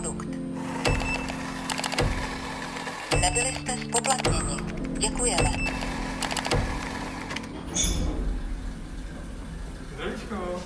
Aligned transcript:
produkt. 0.00 0.28
Nebyli 3.20 3.52
jste 3.54 3.76
spoplatněni. 3.76 4.56
Děkujeme. 4.98 5.50
Zdravíčko. 9.94 10.60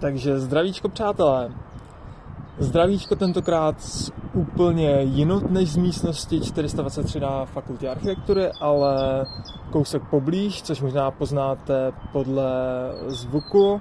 Takže 0.00 0.40
zdravíčko 0.40 0.88
přátelé. 0.88 1.54
Zdravíčko 2.58 3.16
tentokrát 3.16 3.82
z 3.82 4.10
úplně 4.34 5.00
jinut 5.00 5.50
než 5.50 5.72
z 5.72 5.76
místnosti 5.76 6.40
423 6.40 7.20
na 7.20 7.44
fakultě 7.44 7.88
architektury, 7.88 8.50
ale 8.60 9.24
kousek 9.72 10.02
poblíž, 10.10 10.62
což 10.62 10.80
možná 10.80 11.10
poznáte 11.10 11.92
podle 12.12 12.52
zvuku. 13.06 13.80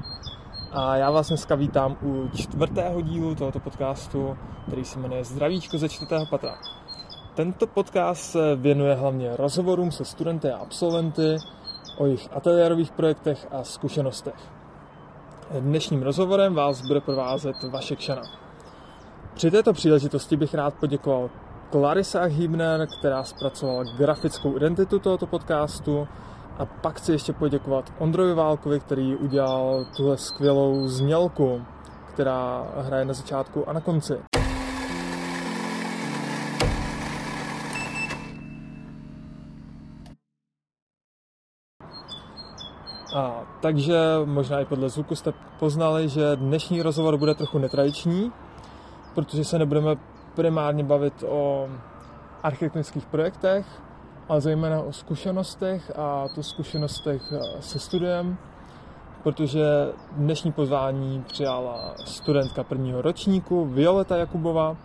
A 0.71 0.95
já 0.95 1.11
vás 1.11 1.27
dneska 1.27 1.55
vítám 1.55 1.97
u 2.01 2.29
čtvrtého 2.35 3.01
dílu 3.01 3.35
tohoto 3.35 3.59
podcastu, 3.59 4.37
který 4.67 4.85
se 4.85 4.99
jmenuje 4.99 5.23
Zdravíčko 5.23 5.77
ze 5.77 5.89
čtvrtého 5.89 6.25
patra. 6.25 6.55
Tento 7.35 7.67
podcast 7.67 8.31
se 8.31 8.55
věnuje 8.55 8.95
hlavně 8.95 9.35
rozhovorům 9.37 9.91
se 9.91 10.05
studenty 10.05 10.49
a 10.49 10.57
absolventy 10.57 11.37
o 11.97 12.05
jejich 12.05 12.29
ateliérových 12.31 12.91
projektech 12.91 13.47
a 13.51 13.63
zkušenostech. 13.63 14.51
Dnešním 15.59 16.03
rozhovorem 16.03 16.55
vás 16.55 16.81
bude 16.81 17.01
provázet 17.01 17.55
Vašek 17.63 17.99
Šana. 17.99 18.42
Při 19.33 19.51
této 19.51 19.73
příležitosti 19.73 20.37
bych 20.37 20.53
rád 20.53 20.73
poděkoval 20.73 21.29
Clarissa 21.71 22.23
Hibner, 22.23 22.87
která 22.99 23.23
zpracovala 23.23 23.83
grafickou 23.97 24.57
identitu 24.57 24.99
tohoto 24.99 25.27
podcastu 25.27 26.07
a 26.57 26.65
pak 26.65 26.97
chci 26.97 27.11
ještě 27.11 27.33
poděkovat 27.33 27.93
Ondrovi 27.99 28.33
Válkovi, 28.33 28.79
který 28.79 29.15
udělal 29.15 29.85
tuhle 29.97 30.17
skvělou 30.17 30.87
znělku, 30.87 31.61
která 32.13 32.67
hraje 32.77 33.05
na 33.05 33.13
začátku 33.13 33.69
a 33.69 33.73
na 33.73 33.81
konci. 33.81 34.13
A, 43.15 43.43
takže 43.61 43.95
možná 44.25 44.59
i 44.59 44.65
podle 44.65 44.89
zvuku 44.89 45.15
jste 45.15 45.33
poznali, 45.59 46.09
že 46.09 46.35
dnešní 46.35 46.81
rozhovor 46.81 47.17
bude 47.17 47.35
trochu 47.35 47.59
netradiční, 47.59 48.31
protože 49.15 49.43
se 49.43 49.59
nebudeme 49.59 49.95
primárně 50.35 50.83
bavit 50.83 51.23
o 51.27 51.69
architektonických 52.43 53.05
projektech, 53.05 53.65
ale 54.29 54.41
zejména 54.41 54.81
o 54.81 54.93
zkušenostech 54.93 55.91
a 55.95 56.27
to 56.35 56.43
zkušenostech 56.43 57.21
eh, 57.31 57.61
se 57.61 57.79
studiem, 57.79 58.37
protože 59.23 59.63
dnešní 60.11 60.51
pozvání 60.51 61.23
přijala 61.27 61.93
studentka 62.05 62.63
prvního 62.63 63.01
ročníku 63.01 63.65
Violeta 63.65 64.17
Jakubova 64.17 64.77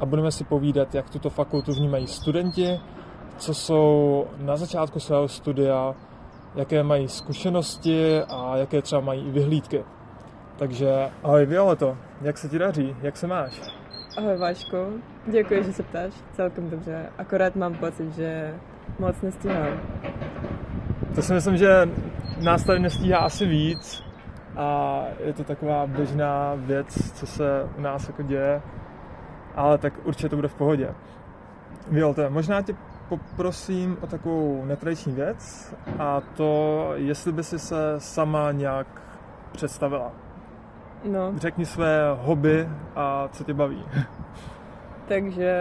a 0.00 0.06
budeme 0.06 0.32
si 0.32 0.44
povídat, 0.44 0.94
jak 0.94 1.10
tuto 1.10 1.30
fakultu 1.30 1.72
vnímají 1.72 2.06
studenti, 2.06 2.80
co 3.38 3.54
jsou 3.54 4.24
na 4.38 4.56
začátku 4.56 5.00
svého 5.00 5.28
studia, 5.28 5.94
jaké 6.54 6.82
mají 6.82 7.08
zkušenosti 7.08 8.22
a 8.22 8.56
jaké 8.56 8.82
třeba 8.82 9.00
mají 9.00 9.28
i 9.28 9.30
vyhlídky. 9.30 9.84
Takže 10.58 11.10
ahoj 11.22 11.46
Violeto, 11.46 11.96
jak 12.20 12.38
se 12.38 12.48
ti 12.48 12.58
daří, 12.58 12.96
jak 13.02 13.16
se 13.16 13.26
máš? 13.26 13.60
Ahoj 14.18 14.36
Váško, 14.36 14.86
děkuji, 15.26 15.64
že 15.64 15.72
se 15.72 15.82
ptáš, 15.82 16.12
celkem 16.32 16.70
dobře, 16.70 17.06
akorát 17.18 17.56
mám 17.56 17.74
pocit, 17.74 18.14
že 18.14 18.54
moc 18.98 19.22
nestíhám. 19.22 19.80
To 21.14 21.22
si 21.22 21.32
myslím, 21.32 21.56
že 21.56 21.88
nás 22.44 22.64
tady 22.64 22.78
nestíhá 22.78 23.18
asi 23.18 23.46
víc 23.46 24.04
a 24.56 25.02
je 25.24 25.32
to 25.32 25.44
taková 25.44 25.86
běžná 25.86 26.54
věc, 26.54 27.12
co 27.12 27.26
se 27.26 27.68
u 27.78 27.80
nás 27.80 28.08
jako 28.08 28.22
děje, 28.22 28.62
ale 29.54 29.78
tak 29.78 29.92
určitě 30.04 30.28
to 30.28 30.36
bude 30.36 30.48
v 30.48 30.54
pohodě. 30.54 30.94
Violte, 31.90 32.30
možná 32.30 32.62
tě 32.62 32.74
poprosím 33.08 33.96
o 34.00 34.06
takovou 34.06 34.64
netradiční 34.64 35.12
věc 35.12 35.74
a 35.98 36.20
to, 36.20 36.90
jestli 36.94 37.32
by 37.32 37.44
si 37.44 37.58
se 37.58 37.94
sama 37.98 38.52
nějak 38.52 38.86
představila. 39.52 40.25
No, 41.06 41.32
Řekni 41.36 41.66
své 41.66 42.16
hobby 42.20 42.68
a 42.96 43.28
co 43.32 43.44
tě 43.44 43.54
baví. 43.54 43.84
takže 45.08 45.54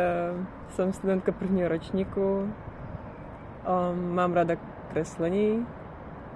jsem 0.70 0.94
studentka 0.94 1.32
prvního 1.32 1.70
ročníku, 1.70 2.22
um, 2.32 4.16
mám 4.16 4.34
ráda 4.34 4.56
kreslení 4.92 5.68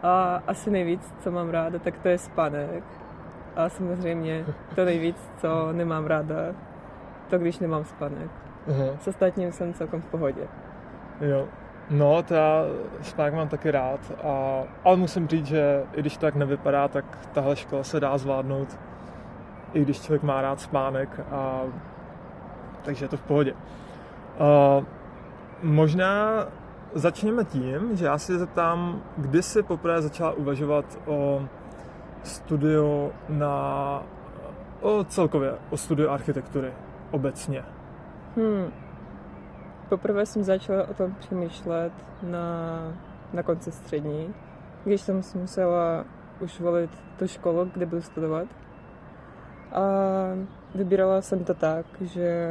a 0.03 0.44
asi 0.47 0.72
nejvíc, 0.72 1.14
co 1.20 1.31
mám 1.31 1.50
ráda, 1.50 1.80
tak 1.80 1.97
to 1.97 2.08
je 2.08 2.18
spánek. 2.18 2.84
A 3.56 3.70
samozřejmě 3.70 4.46
to 4.75 4.86
nejvíc, 4.86 5.31
co 5.38 5.72
nemám 5.72 6.06
ráda, 6.06 6.36
to 7.30 7.38
když 7.38 7.59
nemám 7.59 7.84
spánek. 7.84 8.31
Uh-huh. 8.68 8.97
S 9.00 9.08
ostatním 9.08 9.52
jsem 9.52 9.74
celkem 9.74 10.02
v 10.02 10.06
pohodě. 10.06 10.47
Jo. 11.22 11.47
No, 11.90 12.24
to 12.24 12.34
já 12.34 12.64
spánek 13.02 13.34
mám 13.34 13.47
taky 13.47 13.72
rád, 13.72 14.00
a, 14.24 14.64
ale 14.84 14.97
musím 14.97 15.28
říct, 15.28 15.46
že 15.46 15.84
i 15.94 16.00
když 16.00 16.18
to 16.18 16.26
tak 16.26 16.36
nevypadá, 16.36 16.88
tak 16.88 17.06
tahle 17.34 17.56
škola 17.56 17.84
se 17.84 18.00
dá 18.00 18.18
zvládnout, 18.18 18.80
i 19.74 19.81
když 19.81 20.02
člověk 20.02 20.24
má 20.24 20.41
rád 20.41 20.62
spánek, 20.62 21.19
a, 21.31 21.62
takže 22.84 23.06
je 23.06 23.09
to 23.09 23.18
v 23.18 23.22
pohodě. 23.22 23.53
A, 24.40 24.81
možná 25.63 26.46
začněme 26.94 27.46
tím, 27.46 27.96
že 27.96 28.06
já 28.06 28.18
si 28.18 28.40
zeptám, 28.40 29.02
kdy 29.18 29.44
jsi 29.44 29.63
poprvé 29.63 30.02
začala 30.02 30.31
uvažovat 30.31 31.00
o 31.06 31.41
studiu 32.24 33.12
na, 33.29 34.03
o 34.81 35.03
celkově, 35.03 35.53
o 35.69 35.78
studiu 35.78 36.09
architektury 36.09 36.74
obecně. 37.12 37.63
Hmm. 38.35 38.72
Poprvé 39.90 40.25
jsem 40.25 40.44
začala 40.44 40.88
o 40.88 40.94
tom 40.94 41.16
přemýšlet 41.19 41.94
na, 42.24 42.79
na 43.34 43.44
konci 43.44 43.72
střední, 43.72 44.34
když 44.84 45.02
jsem 45.02 45.22
musela 45.35 46.06
už 46.40 46.59
volit 46.59 46.91
tu 47.19 47.28
školu, 47.28 47.72
kde 47.74 47.85
budu 47.85 48.02
studovat. 48.02 48.47
A 49.72 49.81
vybírala 50.75 51.22
jsem 51.22 51.44
to 51.44 51.53
tak, 51.53 51.85
že 52.02 52.50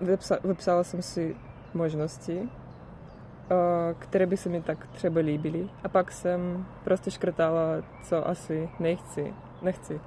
vypsa, 0.00 0.38
vypsala 0.44 0.84
jsem 0.84 1.02
si 1.02 1.36
možnosti, 1.74 2.48
které 3.98 4.26
by 4.26 4.36
se 4.36 4.48
mi 4.48 4.62
tak 4.62 4.86
třeba 4.86 5.20
líbily. 5.20 5.68
A 5.84 5.88
pak 5.88 6.12
jsem 6.12 6.66
prostě 6.84 7.10
škrtala, 7.10 7.62
co 8.02 8.28
asi 8.28 8.70
nechci. 8.78 9.34
nechci. 9.62 10.00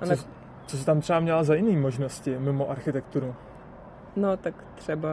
A 0.00 0.06
Co, 0.06 0.24
co 0.66 0.76
jsi 0.76 0.86
tam 0.86 1.00
třeba 1.00 1.20
měla 1.20 1.44
za 1.44 1.54
jiné 1.54 1.80
možnosti 1.80 2.38
mimo 2.38 2.70
architekturu? 2.70 3.34
No 4.16 4.36
tak 4.36 4.54
třeba 4.74 5.08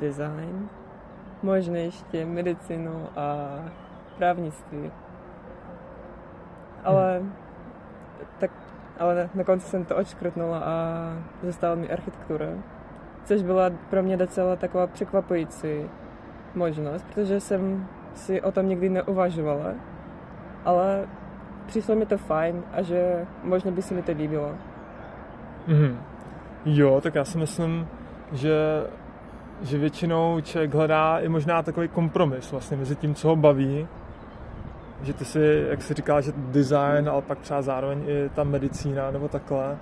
design, 0.00 0.68
možná 1.42 1.76
ještě 1.76 2.26
medicínu 2.26 3.08
a 3.16 3.48
právnictví. 4.18 4.92
Ale, 6.84 7.22
tak, 8.38 8.50
ale 8.98 9.28
na 9.34 9.44
konci 9.44 9.66
jsem 9.66 9.84
to 9.84 9.96
odškrtnula 9.96 10.58
a 10.58 10.74
zůstala 11.42 11.74
mi 11.74 11.90
architektura. 11.90 12.46
Což 13.24 13.42
byla 13.42 13.70
pro 13.90 14.02
mě 14.02 14.16
docela 14.16 14.56
taková 14.56 14.86
překvapující 14.86 15.68
možnost, 16.54 17.06
protože 17.14 17.40
jsem 17.40 17.86
si 18.14 18.42
o 18.42 18.52
tom 18.52 18.68
nikdy 18.68 18.88
neuvažovala. 18.88 19.74
Ale 20.64 21.08
přišlo 21.66 21.96
mi 21.96 22.06
to 22.06 22.18
fajn 22.18 22.62
a 22.72 22.82
že 22.82 23.26
možná 23.42 23.70
by 23.70 23.82
se 23.82 23.94
mi 23.94 24.02
to 24.02 24.12
líbilo. 24.12 24.54
Mhm. 25.66 25.98
Jo, 26.64 27.00
tak 27.00 27.14
já 27.14 27.24
si 27.24 27.38
myslím, 27.38 27.88
že, 28.32 28.56
že 29.62 29.78
většinou 29.78 30.40
člověk 30.40 30.74
hledá 30.74 31.18
i 31.18 31.28
možná 31.28 31.62
takový 31.62 31.88
kompromis 31.88 32.52
vlastně 32.52 32.76
mezi 32.76 32.96
tím, 32.96 33.14
co 33.14 33.28
ho 33.28 33.36
baví, 33.36 33.88
že 35.04 35.12
ty 35.12 35.24
si, 35.24 35.66
jak 35.70 35.82
jsi 35.82 35.94
říkal, 35.94 36.22
že 36.22 36.32
design, 36.36 37.08
ale 37.08 37.22
pak 37.22 37.38
třeba 37.38 37.62
zároveň 37.62 38.04
i 38.06 38.30
ta 38.34 38.44
medicína 38.44 39.10
nebo 39.10 39.28
takhle. 39.28 39.78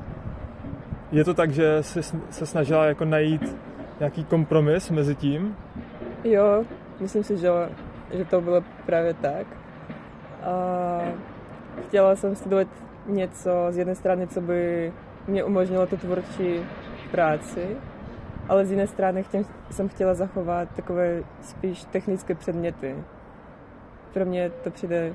Je 1.12 1.24
to 1.24 1.34
tak, 1.34 1.50
že 1.50 1.82
jsi 1.82 2.02
se 2.30 2.46
snažila 2.46 2.84
jako 2.84 3.04
najít 3.04 3.56
nějaký 4.00 4.24
kompromis 4.24 4.90
mezi 4.90 5.14
tím? 5.14 5.56
Jo, 6.24 6.64
myslím 7.00 7.24
si, 7.24 7.36
že, 7.36 7.48
že 8.12 8.24
to 8.24 8.40
bylo 8.40 8.64
právě 8.86 9.14
tak. 9.14 9.46
A 10.42 11.00
chtěla 11.82 12.16
jsem 12.16 12.36
studovat 12.36 12.69
něco 13.06 13.50
z 13.70 13.76
jedné 13.76 13.94
strany, 13.94 14.26
co 14.26 14.40
by 14.40 14.92
mě 15.26 15.44
umožnilo 15.44 15.86
tu 15.86 15.96
tvůrčí 15.96 16.60
práci, 17.10 17.76
ale 18.48 18.66
z 18.66 18.70
jiné 18.70 18.86
strany 18.86 19.22
chtěm, 19.22 19.44
jsem 19.70 19.88
chtěla 19.88 20.14
zachovat 20.14 20.69
takové 20.76 21.22
spíš 21.40 21.84
technické 21.84 22.34
předměty. 22.34 22.96
Pro 24.12 24.25
mě 24.25 24.50
to 24.50 24.70
přijde 24.70 25.12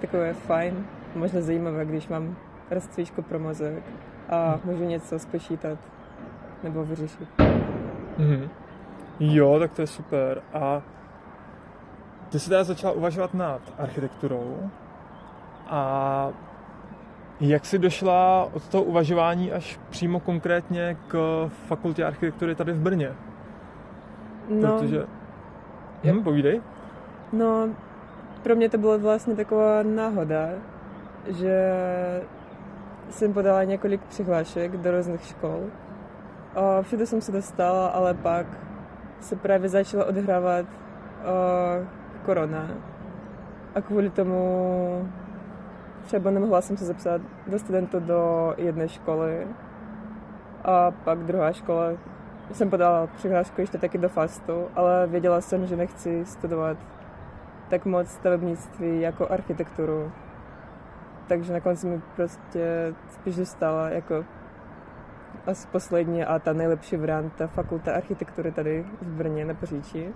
takové 0.00 0.32
fajn, 0.34 0.86
možná 1.14 1.40
zajímavé, 1.40 1.84
když 1.84 2.08
mám 2.08 2.36
rozcvičku 2.70 3.22
pro 3.22 3.38
mozek 3.38 3.82
a 4.30 4.60
můžu 4.64 4.84
něco 4.84 5.18
spočítat 5.18 5.78
nebo 6.62 6.84
vyřešit. 6.84 7.28
Mhm. 8.18 8.48
Jo, 9.20 9.58
tak 9.58 9.72
to 9.72 9.82
je 9.82 9.86
super. 9.86 10.42
A 10.54 10.82
ty 12.28 12.38
jsi 12.38 12.48
teda 12.48 12.64
začala 12.64 12.92
uvažovat 12.92 13.34
nad 13.34 13.60
architekturou 13.78 14.70
a 15.66 16.30
jak 17.40 17.64
jsi 17.66 17.78
došla 17.78 18.48
od 18.52 18.68
toho 18.68 18.82
uvažování 18.84 19.52
až 19.52 19.80
přímo 19.90 20.20
konkrétně 20.20 20.96
k 21.08 21.46
fakultě 21.66 22.04
architektury 22.04 22.54
tady 22.54 22.72
v 22.72 22.80
Brně? 22.80 23.12
No, 24.48 24.78
Protože... 24.78 25.06
Hm, 26.04 26.22
povídej. 26.22 26.60
no, 27.32 27.68
pro 28.46 28.56
mě 28.56 28.68
to 28.68 28.78
byla 28.78 28.96
vlastně 28.96 29.36
taková 29.36 29.82
náhoda, 29.82 30.48
že 31.26 31.72
jsem 33.10 33.32
podala 33.32 33.64
několik 33.64 34.00
přihlášek 34.02 34.76
do 34.76 34.90
různých 34.90 35.24
škol. 35.24 35.60
A 36.54 36.82
všude 36.82 37.06
jsem 37.06 37.20
se 37.20 37.32
dostala, 37.32 37.88
ale 37.88 38.14
pak 38.14 38.46
se 39.20 39.36
právě 39.36 39.68
začala 39.68 40.04
odhrávat 40.04 40.66
korona. 42.24 42.70
A 43.74 43.80
kvůli 43.80 44.10
tomu 44.10 45.08
třeba 46.04 46.30
nemohla 46.30 46.60
jsem 46.60 46.76
se 46.76 46.84
zapsat 46.84 47.20
do 47.46 47.58
studentu 47.58 48.00
do 48.00 48.54
jedné 48.56 48.88
školy. 48.88 49.46
A 50.64 50.90
pak 50.90 51.18
druhá 51.18 51.52
škola 51.52 51.86
jsem 52.52 52.70
podala 52.70 53.06
přihlášku 53.06 53.60
ještě 53.60 53.78
taky 53.78 53.98
do 53.98 54.08
FASTu, 54.08 54.66
ale 54.74 55.06
věděla 55.06 55.40
jsem, 55.40 55.66
že 55.66 55.76
nechci 55.76 56.24
studovat 56.24 56.76
tak 57.70 57.86
moc 57.86 58.08
stavebnictví 58.08 59.00
jako 59.00 59.28
architekturu. 59.30 60.12
Takže 61.28 61.52
nakonec 61.52 61.84
mi 61.84 62.00
prostě 62.16 62.94
spíš 63.08 63.36
dostala 63.36 63.88
jako 63.88 64.24
asi 65.46 65.68
poslední 65.68 66.24
a 66.24 66.38
ta 66.38 66.52
nejlepší 66.52 66.96
varianta 66.96 67.46
fakulta 67.46 67.92
architektury 67.92 68.52
tady 68.52 68.84
v 69.00 69.06
Brně 69.06 69.44
na 69.44 69.54
Paříči. 69.54 70.12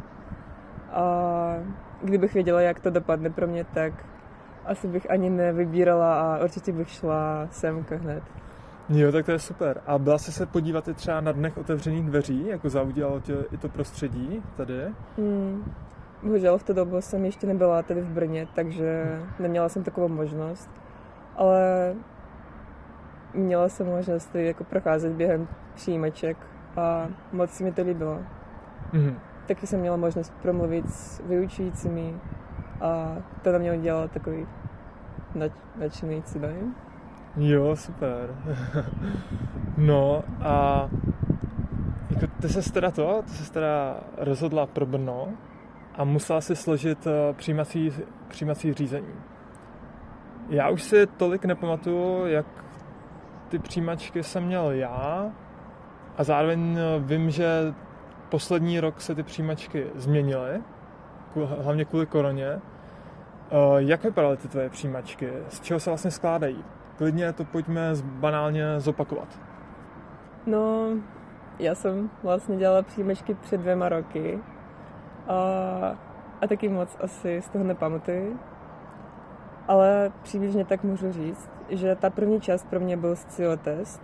A 0.93 1.55
kdybych 2.03 2.35
věděla, 2.35 2.61
jak 2.61 2.81
to 2.81 2.91
dopadne 2.91 3.31
pro 3.31 3.47
mě, 3.47 3.65
tak 3.65 3.93
asi 4.65 4.89
bych 4.89 5.11
ani 5.11 5.31
nevybírala 5.31 6.21
a 6.21 6.45
určitě 6.45 6.73
bych 6.73 6.91
šla 6.91 7.47
semka 7.51 7.97
hned. 7.97 8.23
Jo, 8.89 9.13
tak 9.13 9.27
to 9.27 9.33
je 9.33 9.39
super. 9.39 9.81
A 9.87 9.99
byla 9.99 10.19
jsi 10.19 10.33
se 10.33 10.47
podívat 10.47 10.89
i 10.89 10.95
třeba 10.95 11.21
na 11.21 11.33
dnech 11.33 11.59
otevřených 11.59 12.07
dveří, 12.07 12.47
jako 12.47 12.69
zaudíalo 12.69 13.21
tě 13.21 13.37
i 13.53 13.57
to 13.57 13.69
prostředí 13.69 14.43
tady? 14.57 14.85
Hmm. 15.19 15.73
Bohužel 16.23 16.59
v 16.59 16.63
té 16.63 16.75
době 16.75 17.03
jsem 17.03 17.25
ještě 17.25 17.47
nebyla 17.47 17.83
tady 17.83 18.01
v 18.01 18.09
Brně, 18.09 18.49
takže 18.55 19.21
neměla 19.39 19.69
jsem 19.69 19.85
takovou 19.85 20.09
možnost. 20.09 20.71
Ale 21.37 21.95
měla 23.35 23.69
jsem 23.69 23.87
možnost 23.87 24.27
tady 24.27 24.47
jako 24.47 24.65
procházet 24.65 25.13
během 25.13 25.49
přijímaček 25.75 26.37
a 26.77 27.09
moc 27.33 27.51
se 27.51 27.65
mi 27.65 27.73
to 27.73 27.83
líbilo. 27.83 28.19
Mhm. 28.93 29.19
Taky 29.47 29.67
jsem 29.67 29.81
měla 29.81 29.97
možnost 29.97 30.33
promluvit 30.43 30.91
s 30.91 31.23
vyučujícími 31.27 32.15
a 32.81 33.17
to 33.43 33.53
na 33.53 33.59
mě 33.59 33.73
udělalo 33.73 34.09
takový 34.09 34.47
nadšený 35.79 36.23
dojem. 36.37 36.75
Jo, 37.37 37.77
super. 37.77 38.35
no 39.77 40.25
a 40.41 40.89
jako 42.11 42.27
ty 42.41 42.49
se 42.49 42.73
teda 42.73 42.91
to, 42.91 43.23
ty 43.23 43.31
se 43.31 43.53
teda 43.53 43.97
rozhodla 44.17 44.67
pro 44.67 44.87
Brno 44.87 45.29
a 45.95 46.05
musela 46.05 46.41
si 46.41 46.57
složit 46.57 47.07
eh, 47.07 47.33
přijímací, 47.33 47.93
přijímací 48.29 48.73
řízení. 48.75 49.15
Já 50.49 50.69
už 50.69 50.83
si 50.83 51.07
tolik 51.07 51.45
nepamatuju, 51.45 52.27
jak 52.27 52.47
ty 53.49 53.59
přijímačky 53.59 54.23
jsem 54.23 54.45
měl 54.45 54.71
já 54.71 55.31
a 56.17 56.25
zároveň 56.25 56.79
eh, 56.79 56.99
vím, 56.99 57.31
že 57.31 57.75
poslední 58.29 58.81
rok 58.81 59.01
se 59.01 59.15
ty 59.15 59.23
přijímačky 59.23 59.87
změnily, 59.95 60.61
hlavně 61.63 61.85
kvůli 61.85 62.07
koroně. 62.07 62.49
Eh, 62.49 62.61
Jak 63.77 64.05
vypadaly 64.05 64.37
ty 64.37 64.49
tvoje 64.49 64.71
přijímačky? 64.71 65.33
Z 65.49 65.61
čeho 65.61 65.81
se 65.81 65.91
vlastně 65.91 66.11
skládají? 66.11 66.65
Klidně 66.97 67.33
to 67.33 67.45
pojďme 67.45 67.93
banálně 68.03 68.81
zopakovat. 68.81 69.41
No, 70.47 70.89
já 71.59 71.75
jsem 71.75 72.11
vlastně 72.23 72.57
dělala 72.57 72.83
přijímačky 72.83 73.35
před 73.35 73.61
dvěma 73.61 73.89
roky 73.89 74.39
a, 75.31 75.99
a 76.41 76.47
taky 76.47 76.69
moc 76.69 76.97
asi 77.01 77.43
z 77.43 77.49
toho 77.49 77.65
nepamatuji. 77.65 78.37
Ale 79.69 80.13
přibližně 80.23 80.65
tak 80.65 80.85
můžu 80.85 81.13
říct, 81.13 81.51
že 81.69 81.97
ta 81.97 82.11
první 82.11 82.41
část 82.41 82.67
pro 82.67 82.81
mě 82.81 82.97
byl 82.97 83.17
SCIO 83.17 83.57
test 83.57 84.03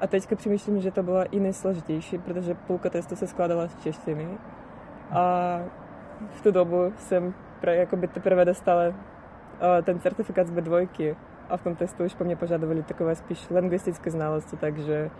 a 0.00 0.06
teďka 0.06 0.36
přemýšlím, 0.36 0.80
že 0.80 0.90
to 0.90 1.02
byla 1.02 1.24
i 1.24 1.40
nejsložitější, 1.40 2.18
protože 2.18 2.54
půlka 2.54 2.90
testu 2.90 3.16
se 3.16 3.26
skládala 3.26 3.68
z 3.68 3.82
češtiny 3.82 4.28
a 5.10 5.58
v 6.30 6.42
tu 6.42 6.50
dobu 6.50 6.92
jsem 6.96 7.34
pra, 7.60 7.72
jakoby 7.72 8.08
teprve 8.08 8.44
dostala 8.44 8.88
uh, 8.88 8.94
ten 9.82 10.00
certifikát 10.00 10.46
z 10.46 10.52
B2 10.52 11.16
a 11.48 11.56
v 11.56 11.62
tom 11.62 11.76
testu 11.76 12.04
už 12.04 12.14
po 12.14 12.24
mně 12.24 12.36
požadovali 12.36 12.82
takové 12.82 13.14
spíš 13.14 13.50
lingvistické 13.50 14.10
znalosti, 14.10 14.56
takže 14.56 15.10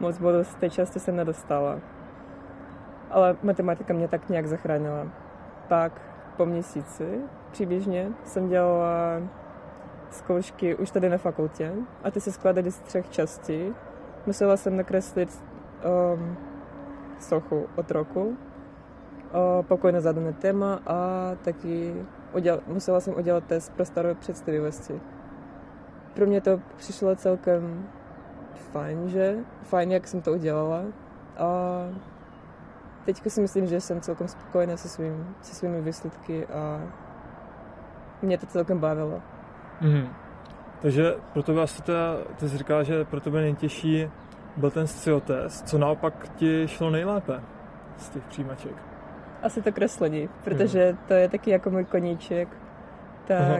moc 0.00 0.18
bodů 0.18 0.44
z 0.44 0.54
té 0.54 0.70
části 0.70 1.00
jsem 1.00 1.16
nedostala. 1.16 1.78
Ale 3.10 3.36
matematika 3.42 3.94
mě 3.94 4.08
tak 4.08 4.28
nějak 4.28 4.46
zachránila. 4.46 5.06
Pak 5.68 6.00
po 6.36 6.46
měsíci 6.46 7.20
přibližně 7.50 8.12
jsem 8.24 8.48
dělala 8.48 9.20
zkoušky 10.10 10.76
už 10.76 10.90
tady 10.90 11.08
na 11.08 11.18
fakultě 11.18 11.72
a 12.04 12.10
ty 12.10 12.20
se 12.20 12.32
skládaly 12.32 12.70
z 12.70 12.78
třech 12.78 13.10
částí. 13.10 13.74
Musela 14.26 14.56
jsem 14.56 14.76
nakreslit 14.76 15.42
um, 16.14 16.36
sochu 17.18 17.66
od 17.76 17.90
roku, 17.90 18.28
uh, 18.28 18.36
pokoj 19.62 19.92
na 19.92 20.00
zadané 20.00 20.32
téma 20.32 20.80
a 20.86 20.96
taky 21.44 21.94
uděl, 22.32 22.60
musela 22.66 23.00
jsem 23.00 23.14
udělat 23.16 23.44
test 23.44 23.72
pro 23.72 23.84
starou 23.84 24.14
představivosti. 24.14 25.00
Pro 26.14 26.26
mě 26.26 26.40
to 26.40 26.60
přišlo 26.76 27.16
celkem 27.16 27.88
fajn, 28.54 29.08
že? 29.08 29.36
Fajn, 29.62 29.92
jak 29.92 30.08
jsem 30.08 30.20
to 30.20 30.32
udělala. 30.32 30.82
A 31.38 31.48
teďka 33.04 33.30
si 33.30 33.40
myslím, 33.40 33.66
že 33.66 33.80
jsem 33.80 34.00
celkem 34.00 34.28
spokojená 34.28 34.76
se, 34.76 34.88
svým, 34.88 35.34
se 35.40 35.54
svými 35.54 35.80
výsledky 35.80 36.46
a 36.46 36.80
mě 38.22 38.38
to 38.38 38.46
celkem 38.46 38.78
bavilo. 38.78 39.22
Mhm. 39.80 40.08
Takže 40.82 41.14
pro 41.32 41.42
tebe 41.42 41.62
asi 41.62 41.82
teda, 41.82 42.16
ty 42.36 42.48
jsi 42.48 42.58
říkala, 42.58 42.82
že 42.82 43.04
pro 43.04 43.20
tebe 43.20 43.40
nejtěžší 43.40 44.10
byl 44.56 44.70
ten 44.70 44.86
SCIO 44.86 45.20
test. 45.20 45.68
Co 45.68 45.78
naopak 45.78 46.28
ti 46.36 46.68
šlo 46.68 46.90
nejlépe 46.90 47.40
z 47.96 48.08
těch 48.08 48.24
přijímaček? 48.24 48.72
Asi 49.42 49.62
to 49.62 49.72
kreslení, 49.72 50.28
protože 50.44 50.96
to 51.08 51.14
je 51.14 51.28
taky 51.28 51.50
jako 51.50 51.70
můj 51.70 51.84
koníček. 51.84 52.48
Tak 53.26 53.40
Aha. 53.40 53.58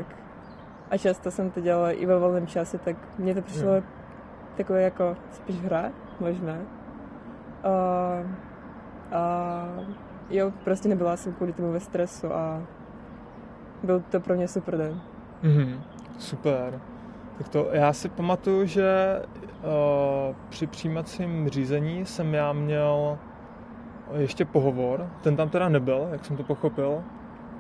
a 0.91 0.97
často 0.97 1.31
jsem 1.31 1.51
to 1.51 1.61
dělala 1.61 1.91
i 1.91 2.07
ve 2.07 2.19
volném 2.19 2.47
čase, 2.47 2.79
tak 2.79 2.97
mně 3.19 3.35
to 3.35 3.43
přišlo 3.43 3.75
Jo. 3.75 3.83
takové 4.57 4.83
jako 4.83 5.17
spíš 5.31 5.61
hra, 5.61 5.91
možná. 6.21 6.55
A, 7.65 7.71
a 9.13 9.63
jo, 10.31 10.53
prostě 10.65 10.89
nebyla 10.89 11.17
jsem 11.17 11.33
kvůli 11.33 11.53
tomu 11.53 11.73
ve 11.73 11.81
stresu 11.81 12.35
a 12.35 12.63
byl 13.83 14.03
to 14.11 14.21
pro 14.21 14.35
mě 14.35 14.49
super 14.49 14.77
den. 14.77 15.01
Mhm. 15.43 15.81
Super. 16.19 16.81
Tak 17.39 17.49
to 17.49 17.69
já 17.73 17.93
si 17.93 18.09
pamatuju, 18.09 18.67
že 18.67 19.23
uh, 19.63 20.37
při 20.49 20.67
přijímacím 20.67 21.49
řízení 21.49 22.07
jsem 22.07 22.35
já 22.35 22.53
měl 22.53 23.19
ještě 24.17 24.45
pohovor. 24.45 25.11
Ten 25.23 25.37
tam 25.37 25.49
teda 25.49 25.69
nebyl, 25.69 26.09
jak 26.13 26.25
jsem 26.25 26.37
to 26.37 26.43
pochopil. 26.43 27.03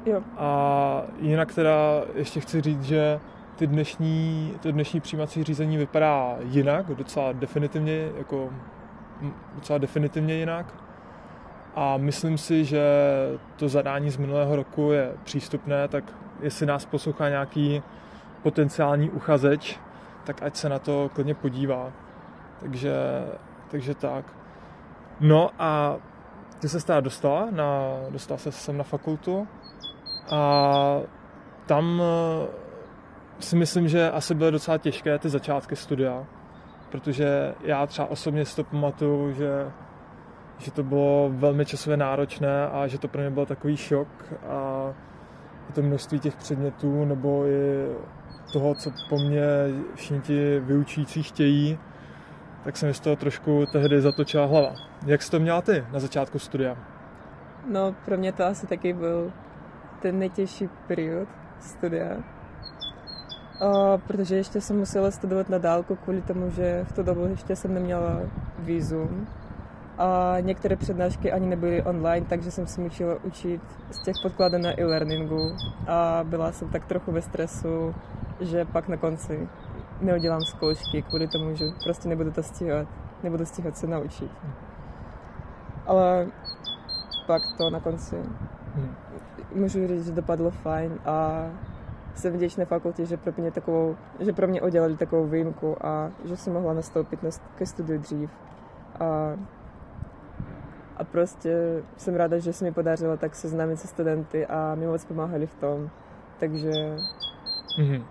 Jo, 0.07 0.23
A 0.37 1.03
jinak 1.19 1.55
teda 1.55 1.73
ještě 2.15 2.41
chci 2.41 2.61
říct, 2.61 2.83
že 2.83 3.21
ty 3.57 3.67
dnešní, 3.67 4.55
to 4.61 4.73
dnešní 4.73 5.01
přijímací 5.01 5.45
řízení 5.45 5.77
vypadá 5.77 6.37
jinak, 6.43 6.87
docela 6.87 7.33
definitivně, 7.33 8.09
jako 8.19 8.51
docela 9.55 9.79
definitivně 9.79 10.35
jinak. 10.35 10.75
A 11.75 11.97
myslím 11.97 12.39
si, 12.39 12.65
že 12.65 12.83
to 13.57 13.69
zadání 13.69 14.11
z 14.11 14.17
minulého 14.17 14.57
roku 14.57 14.93
je 14.93 15.13
přístupné, 15.25 15.89
tak 15.89 16.05
jestli 16.41 16.67
nás 16.67 16.87
poslouchá 16.87 17.29
nějaký 17.29 17.83
potenciální 18.43 19.11
uchazeč, 19.11 19.81
tak 20.25 20.43
ať 20.43 20.57
se 20.57 20.69
na 20.69 20.79
to 20.79 21.11
klidně 21.15 21.35
podívá. 21.35 21.93
Takže, 22.61 22.93
takže 23.71 23.95
tak. 23.95 24.25
No 25.21 25.51
a 25.59 25.97
ty 26.61 26.69
se 26.69 26.87
teda 26.87 27.01
dostala, 27.01 27.49
na, 27.51 27.97
dostala 28.11 28.39
se 28.39 28.53
sem 28.53 28.77
na 28.77 28.85
fakultu 28.85 29.49
a 30.31 31.01
tam 31.67 32.03
eh, 32.03 32.49
si 33.41 33.57
myslím, 33.57 33.89
že 33.89 34.11
asi 34.11 34.35
byly 34.35 34.51
docela 34.51 34.79
těžké 34.79 35.19
ty 35.19 35.29
začátky 35.29 35.77
studia, 35.77 36.27
protože 36.91 37.55
já 37.61 37.87
třeba 37.87 38.11
osobně 38.11 38.45
si 38.45 38.57
to 38.57 38.65
pamatuju, 38.65 39.33
že, 39.33 39.71
že 40.61 40.71
to 40.71 40.83
bylo 40.83 41.31
velmi 41.35 41.67
časově 41.67 41.97
náročné 41.97 42.69
a 42.69 42.87
že 42.87 42.99
to 42.99 43.09
pro 43.09 43.21
mě 43.21 43.31
byl 43.31 43.47
takový 43.47 43.77
šok 43.77 44.09
a 44.49 44.93
to 45.75 45.83
množství 45.83 46.21
těch 46.21 46.37
předmětů 46.37 47.05
nebo 47.05 47.47
i 47.47 47.89
toho, 48.53 48.75
co 48.75 48.91
po 49.09 49.19
mně 49.19 49.45
všichni 49.95 50.21
ti 50.21 50.61
vyučující 50.61 51.23
chtějí, 51.23 51.79
tak 52.65 52.77
se 52.77 52.87
mi 52.87 52.95
z 52.95 53.01
toho 53.01 53.17
trošku 53.17 53.65
tehdy 53.73 54.01
zatočila 54.01 54.47
hlava. 54.47 54.75
Jak 55.07 55.23
jsi 55.23 55.31
to 55.31 55.41
měla 55.41 55.63
ty 55.63 55.85
na 55.93 55.99
začátku 55.99 56.39
studia? 56.39 56.77
no 57.69 57.95
pro 58.05 58.17
mě 58.17 58.33
to 58.33 58.45
asi 58.45 58.67
taky 58.67 58.93
byl 58.93 59.33
ten 60.03 60.19
nejtěžší 60.19 60.69
period 60.87 61.29
studia. 61.61 62.17
A 63.61 63.99
protože 63.99 64.37
ještě 64.37 64.61
jsem 64.61 64.79
musela 64.79 65.11
studovat 65.11 65.49
na 65.49 65.59
dálku 65.59 65.97
kvůli 65.97 66.23
tomu, 66.23 66.51
že 66.51 66.85
v 66.85 66.93
tu 66.93 67.03
dobu 67.03 67.27
ještě 67.27 67.57
jsem 67.57 67.75
neměla 67.75 68.21
vízum. 68.59 69.27
A 70.01 70.37
některé 70.41 70.77
přednášky 70.77 71.33
ani 71.33 71.47
nebyly 71.47 71.83
online, 71.83 72.27
takže 72.29 72.51
jsem 72.51 72.67
se 72.67 72.81
musela 72.81 73.15
učit 73.25 73.61
z 73.91 73.99
těch 73.99 74.15
podkladů 74.23 74.59
na 74.59 74.81
e-learningu. 74.81 75.57
A 75.87 76.21
byla 76.25 76.53
jsem 76.53 76.69
tak 76.69 76.87
trochu 76.87 77.13
ve 77.13 77.23
stresu, 77.23 77.95
že 78.41 78.65
pak 78.65 78.89
na 78.89 78.97
konci 78.97 79.49
neudělám 80.01 80.43
zkoušky 80.43 81.03
kvůli 81.03 81.29
tomu, 81.29 81.55
že 81.55 81.65
prostě 81.85 82.09
nebudu 82.09 82.31
to 82.31 82.43
stíhat, 82.43 82.89
nebudu 83.23 83.45
stíhat 83.45 83.77
se 83.77 83.87
naučit. 83.87 84.31
Ale 85.87 86.27
pak 87.27 87.43
to 87.59 87.71
na 87.71 87.81
konci 87.81 88.17
Hmm. 88.75 88.95
můžu 89.55 89.87
říct, 89.87 90.07
že 90.07 90.13
dopadlo 90.13 90.51
fajn 90.51 90.99
a 91.05 91.47
jsem 92.15 92.33
vděčná 92.33 92.65
fakultě, 92.65 93.07
že 93.07 93.17
pro 93.17 93.33
mě 93.37 93.51
takovou, 93.51 93.97
že 94.21 94.33
pro 94.33 94.49
mě 94.49 94.63
udělali 94.63 94.97
takovou 94.97 95.27
výjimku 95.27 95.87
a 95.87 96.11
že 96.25 96.37
jsem 96.37 96.53
mohla 96.53 96.73
nastoupit 96.73 97.23
na, 97.23 97.31
ke 97.55 97.67
studiu 97.67 97.99
dřív. 97.99 98.31
A, 99.01 99.37
a 101.01 101.05
prostě 101.05 101.83
jsem 101.97 102.15
ráda, 102.15 102.39
že 102.39 102.53
se 102.53 102.65
mi 102.65 102.73
podařilo 102.73 103.17
tak 103.17 103.35
seznámit 103.35 103.77
se 103.77 103.87
studenty 103.89 104.47
a 104.47 104.75
mi 104.75 104.87
moc 104.87 105.05
pomáhali 105.05 105.47
v 105.47 105.55
tom. 105.55 105.91
Takže 106.39 106.71
Mhm. 107.79 108.05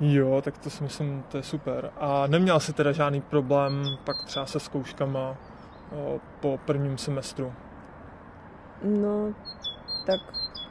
Jo, 0.00 0.40
tak 0.44 0.58
to 0.58 0.70
si 0.70 0.82
myslím, 0.82 1.22
to 1.28 1.36
je 1.36 1.42
super. 1.42 1.90
A 2.00 2.26
neměl 2.26 2.60
jsi 2.60 2.72
teda 2.72 2.92
žádný 2.92 3.20
problém 3.20 3.82
pak 4.04 4.16
třeba 4.24 4.46
se 4.46 4.60
zkouškama 4.60 5.36
o, 5.92 6.20
po 6.40 6.58
prvním 6.64 6.98
semestru? 6.98 7.52
no, 8.82 9.34
tak 10.06 10.20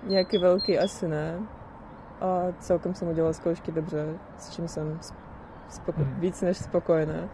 nějaký 0.04 0.38
velký 0.38 0.80
asi 0.80 1.08
ne. 1.08 1.40
A 2.22 2.42
celkem 2.60 2.94
jsem 2.96 3.08
udělala 3.08 3.34
zkoušky 3.34 3.72
dobře, 3.72 4.08
s 4.38 4.50
čím 4.50 4.68
jsem 4.68 5.00
spoko- 5.70 6.02
Mhm. 6.02 6.20
víc 6.20 6.42
než 6.42 6.58
spokojená. 6.58 7.30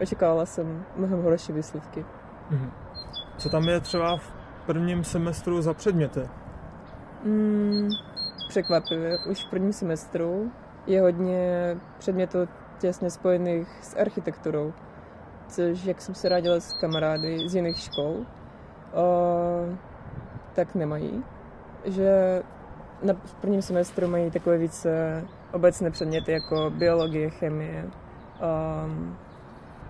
Očekávala 0.00 0.46
jsem 0.46 0.84
mnohem 0.96 1.22
horší 1.22 1.52
výsledky. 1.52 2.04
Mhm. 2.50 2.70
Co 3.38 3.48
tam 3.48 3.68
je 3.68 3.80
třeba 3.80 4.16
v 4.16 4.32
prvním 4.66 5.04
semestru 5.04 5.62
za 5.62 5.74
předměty? 5.74 6.20
Mm, 7.24 7.88
překvapivě, 8.48 9.18
už 9.30 9.44
v 9.44 9.50
prvním 9.50 9.72
semestru 9.72 10.52
je 10.86 11.00
hodně 11.00 11.76
předmětů 11.98 12.38
těsně 12.78 13.10
spojených 13.10 13.68
s 13.82 13.96
architekturou, 13.96 14.72
což 15.48 15.84
jak 15.84 16.00
jsem 16.00 16.14
se 16.14 16.28
radila 16.28 16.60
s 16.60 16.72
kamarády 16.72 17.48
z 17.48 17.54
jiných 17.54 17.78
škol, 17.78 18.16
o, 18.92 19.04
tak 20.54 20.74
nemají. 20.74 21.24
Že 21.84 22.42
na, 23.02 23.14
v 23.24 23.34
prvním 23.34 23.62
semestru 23.62 24.08
mají 24.08 24.30
takové 24.30 24.58
více 24.58 25.24
obecné 25.52 25.90
předměty 25.90 26.32
jako 26.32 26.70
biologie, 26.70 27.30
chemie, 27.30 27.84
um, 28.84 29.16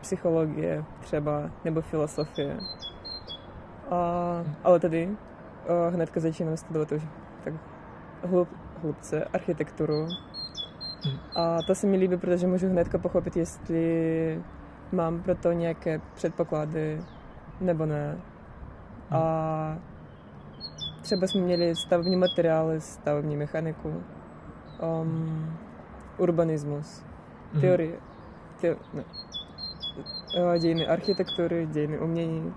psychologie 0.01 0.85
třeba, 1.01 1.51
nebo 1.65 1.81
filosofie. 1.81 2.59
A, 3.91 4.45
ale 4.65 4.81
tady 4.81 5.09
uh, 5.09 5.95
hnedka 5.95 6.21
začínám 6.21 6.57
studovat 6.57 6.93
už 6.93 7.03
tak 7.45 7.55
hlub, 8.25 8.49
hlubce 8.83 9.25
architekturu. 9.25 10.07
A 11.37 11.63
to 11.67 11.75
se 11.75 11.87
mi 11.87 11.97
líbí, 11.97 12.17
protože 12.17 12.47
můžu 12.47 12.69
hnedka 12.69 12.99
pochopit, 12.99 13.37
jestli 13.37 14.43
mám 14.93 15.23
pro 15.23 15.35
to 15.35 15.53
nějaké 15.53 16.01
předpoklady 16.15 17.01
nebo 17.61 17.87
ne. 17.87 18.19
A 19.11 19.79
třeba 21.03 21.27
jsme 21.27 21.41
měli 21.41 21.77
stavební 21.77 22.17
materiály, 22.17 22.81
stavební 22.81 23.37
mechaniku, 23.37 24.03
um, 25.03 25.57
urbanismus, 26.19 27.05
Mhm. 27.53 27.61
teorie, 27.61 27.93
te, 28.61 28.77
ne, 28.95 29.05
eh, 30.55 30.59
dějiny 30.59 30.87
architektury, 30.87 31.67
dějiny 31.67 31.99
umění. 31.99 32.55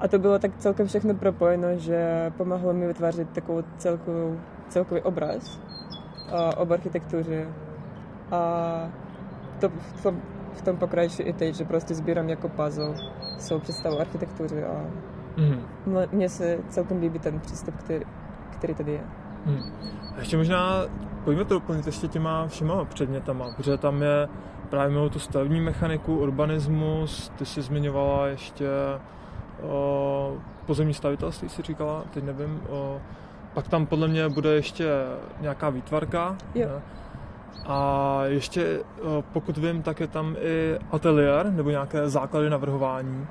A 0.00 0.08
to 0.08 0.18
bylo 0.18 0.38
tak 0.38 0.56
celkem 0.56 0.86
všechno 0.86 1.14
propojeno, 1.14 1.68
že 1.76 2.32
pomohlo 2.36 2.72
mi 2.72 2.86
vytvářet 2.86 3.30
takovou 3.30 3.62
celkovou, 3.76 4.40
celkový 4.68 5.00
obraz 5.00 5.60
uh, 6.32 6.50
об 6.56 6.72
architektuře. 6.72 7.48
A 8.32 8.38
to 9.60 9.68
v 9.68 10.02
tom, 10.02 10.20
v 10.52 10.62
tom 10.62 10.76
pokračuje 10.76 11.28
i 11.28 11.32
teď, 11.32 11.54
že 11.54 11.64
prostě 11.64 11.94
sbírám 11.94 12.28
jako 12.28 12.48
puzzle 12.48 12.94
svou 13.38 13.58
představu 13.58 14.00
architektury 14.00 14.64
a 14.64 14.84
mně 16.12 16.28
se 16.28 16.58
celkem 16.68 17.00
líbí 17.00 17.18
ten 17.18 17.40
přístup, 17.40 17.74
který, 17.76 18.04
který 18.50 18.74
tady 18.74 18.92
je. 18.92 19.00
Mhm. 19.46 19.72
A 20.16 20.18
ještě 20.18 20.36
možná 20.36 20.82
pojďme 21.24 21.44
to 21.44 21.54
doplnit 21.54 21.86
ještě 21.86 22.08
těma 22.08 22.46
všema 22.46 22.84
předmětama, 22.84 23.54
protože 23.56 23.76
tam 23.76 24.02
je 24.02 24.28
právě 24.70 24.94
mimo 24.94 25.08
tu 25.08 25.18
stavební 25.18 25.60
mechaniku, 25.60 26.18
urbanismus, 26.18 27.32
ty 27.38 27.46
jsi 27.46 27.62
zmiňovala 27.62 28.26
ještě 28.26 28.66
o, 29.62 30.36
pozemní 30.66 30.94
stavitelství, 30.94 31.48
si 31.48 31.62
říkala, 31.62 32.04
teď 32.14 32.24
nevím, 32.24 32.62
o, 32.68 33.00
pak 33.54 33.68
tam 33.68 33.86
podle 33.86 34.08
mě 34.08 34.28
bude 34.28 34.50
ještě 34.54 34.84
nějaká 35.40 35.70
výtvarka. 35.70 36.36
Jo. 36.54 36.68
Ne? 36.68 36.82
A 37.66 38.20
ještě, 38.24 38.80
o, 39.02 39.24
pokud 39.32 39.58
vím, 39.58 39.82
tak 39.82 40.00
je 40.00 40.06
tam 40.06 40.36
i 40.40 40.78
ateliér 40.90 41.50
nebo 41.52 41.70
nějaké 41.70 42.08
základy 42.08 42.50
navrhování. 42.50 43.26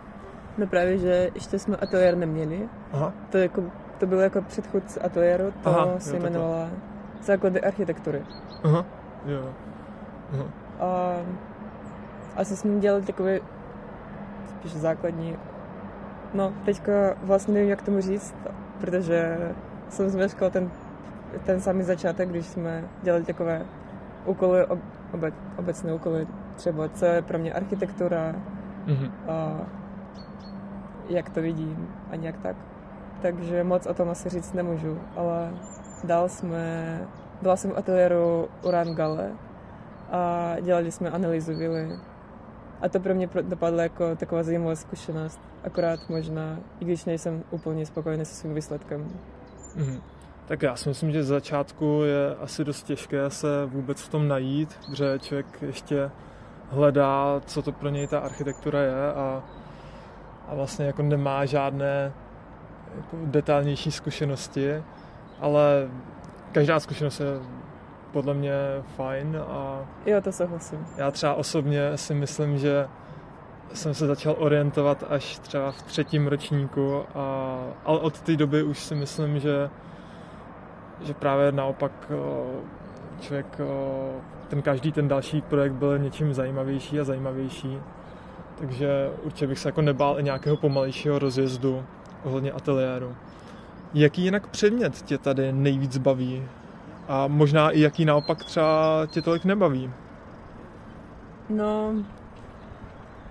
No 0.57 0.67
právě, 0.67 0.97
že 0.97 1.31
ještě 1.35 1.59
jsme 1.59 1.77
ateliér 1.77 2.17
neměli. 2.17 2.69
Aha. 2.93 3.13
To, 3.29 3.37
jako, 3.37 3.63
to 3.99 4.05
bylo 4.05 4.21
jako 4.21 4.41
předchůdce 4.41 4.99
ateliéru, 4.99 5.53
to 5.63 5.69
Aha, 5.69 5.85
jo, 5.85 5.95
se 5.99 6.11
takhle. 6.11 6.29
jmenovala 6.29 6.69
Základy 7.21 7.61
architektury. 7.61 8.21
Aha. 8.63 8.85
Jo. 9.25 9.49
Aha. 10.33 10.45
A 10.79 11.15
asi 12.35 12.57
jsme 12.57 12.79
dělali 12.79 13.03
takové 13.03 13.39
spíš 14.49 14.71
základní, 14.73 15.37
no 16.33 16.53
teďka 16.65 16.91
vlastně 17.23 17.53
nevím, 17.53 17.69
jak 17.69 17.81
tomu 17.81 18.01
říct, 18.01 18.35
protože 18.79 19.37
jsem 19.89 20.09
zmeškal 20.09 20.49
ten, 20.49 20.71
ten 21.45 21.61
samý 21.61 21.83
začátek, 21.83 22.29
když 22.29 22.45
jsme 22.45 22.83
dělali 23.03 23.23
takové 23.23 23.65
úkoly, 24.25 24.65
ob, 24.65 24.79
obe, 25.13 25.31
obecné 25.57 25.93
úkoly, 25.93 26.27
třeba 26.55 26.89
co 26.89 27.05
je 27.05 27.21
pro 27.21 27.39
mě 27.39 27.53
architektura, 27.53 28.35
Mhm. 28.87 29.11
a 29.27 29.57
jak 31.09 31.29
to 31.29 31.41
vidím 31.41 31.87
a 32.11 32.15
nějak 32.15 32.35
tak. 32.37 32.55
Takže 33.21 33.63
moc 33.63 33.85
o 33.85 33.93
tom 33.93 34.09
asi 34.09 34.29
říct 34.29 34.53
nemůžu, 34.53 34.97
ale 35.15 35.49
dál 36.03 36.29
jsme, 36.29 36.99
byla 37.41 37.55
jsem 37.55 37.71
v 37.71 37.77
ateliéru 37.77 38.47
Uran 38.63 38.95
Gale 38.95 39.31
a 40.11 40.53
dělali 40.61 40.91
jsme 40.91 41.09
analýzu 41.09 41.55
vily. 41.55 41.89
A 42.81 42.89
to 42.89 42.99
pro 42.99 43.15
mě 43.15 43.29
dopadlo 43.41 43.79
jako 43.79 44.15
taková 44.15 44.43
zajímavá 44.43 44.75
zkušenost, 44.75 45.39
akorát 45.63 46.09
možná, 46.09 46.57
i 46.79 46.85
když 46.85 47.05
nejsem 47.05 47.43
úplně 47.51 47.85
spokojený 47.85 48.25
se 48.25 48.35
svým 48.35 48.55
výsledkem. 48.55 49.07
Mhm. 49.75 50.01
Tak 50.47 50.61
já 50.61 50.75
si 50.75 50.89
myslím, 50.89 51.11
že 51.11 51.23
z 51.23 51.27
začátku 51.27 52.01
je 52.05 52.35
asi 52.35 52.63
dost 52.63 52.83
těžké 52.83 53.29
se 53.29 53.47
vůbec 53.65 54.01
v 54.01 54.09
tom 54.09 54.27
najít, 54.27 54.79
protože 54.85 55.19
člověk 55.19 55.61
ještě 55.61 56.11
hledá, 56.69 57.41
co 57.45 57.61
to 57.61 57.71
pro 57.71 57.89
něj 57.89 58.07
ta 58.07 58.19
architektura 58.19 58.79
je 58.79 59.13
a, 59.13 59.43
a 60.47 60.55
vlastně 60.55 60.85
jako 60.85 61.03
nemá 61.03 61.45
žádné 61.45 62.13
jako 62.95 63.17
detailnější 63.25 63.91
zkušenosti, 63.91 64.83
ale 65.39 65.89
každá 66.51 66.79
zkušenost 66.79 67.19
je 67.19 67.27
podle 68.15 68.33
mě 68.33 68.53
fajn 68.95 69.37
a 69.47 69.79
Jo, 70.05 70.21
to 70.21 70.31
souhlasím. 70.31 70.85
já 70.97 71.11
třeba 71.11 71.33
osobně 71.33 71.97
si 71.97 72.13
myslím, 72.13 72.57
že 72.57 72.87
jsem 73.73 73.93
se 73.93 74.07
začal 74.07 74.35
orientovat 74.39 75.03
až 75.09 75.39
třeba 75.39 75.71
v 75.71 75.81
třetím 75.81 76.27
ročníku, 76.27 77.03
a, 77.15 77.57
ale 77.85 77.99
od 77.99 78.21
té 78.21 78.35
doby 78.35 78.63
už 78.63 78.79
si 78.79 78.95
myslím, 78.95 79.39
že, 79.39 79.69
že 81.01 81.13
právě 81.13 81.51
naopak 81.51 81.91
o, 82.17 82.45
člověk, 83.19 83.59
o, 83.59 84.11
ten 84.47 84.61
každý 84.61 84.91
ten 84.91 85.07
další 85.07 85.41
projekt 85.41 85.73
byl 85.73 85.99
něčím 85.99 86.33
zajímavější 86.33 86.99
a 86.99 87.03
zajímavější. 87.03 87.77
Takže 88.59 89.11
určitě 89.23 89.47
bych 89.47 89.59
se 89.59 89.67
jako 89.67 89.81
nebál 89.81 90.19
i 90.19 90.23
nějakého 90.23 90.57
pomalejšího 90.57 91.19
rozjezdu 91.19 91.83
ohledně 92.23 92.51
ateliéru. 92.51 93.15
Jaký 93.93 94.23
jinak 94.23 94.47
předmět 94.47 95.01
tě 95.01 95.17
tady 95.17 95.51
nejvíc 95.51 95.97
baví? 95.97 96.43
A 97.07 97.27
možná 97.27 97.69
i 97.71 97.81
jaký 97.81 98.05
naopak 98.05 98.43
třeba 98.43 99.05
tě 99.07 99.21
tolik 99.21 99.45
nebaví? 99.45 99.91
No, 101.49 101.93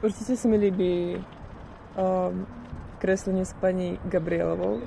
určitě 0.03 0.37
se 0.37 0.49
mi 0.49 0.57
líbí 0.57 1.17
um, 1.97 2.47
kreslení 2.99 3.45
s 3.45 3.53
paní 3.53 3.99
Gabrielovou. 4.05 4.81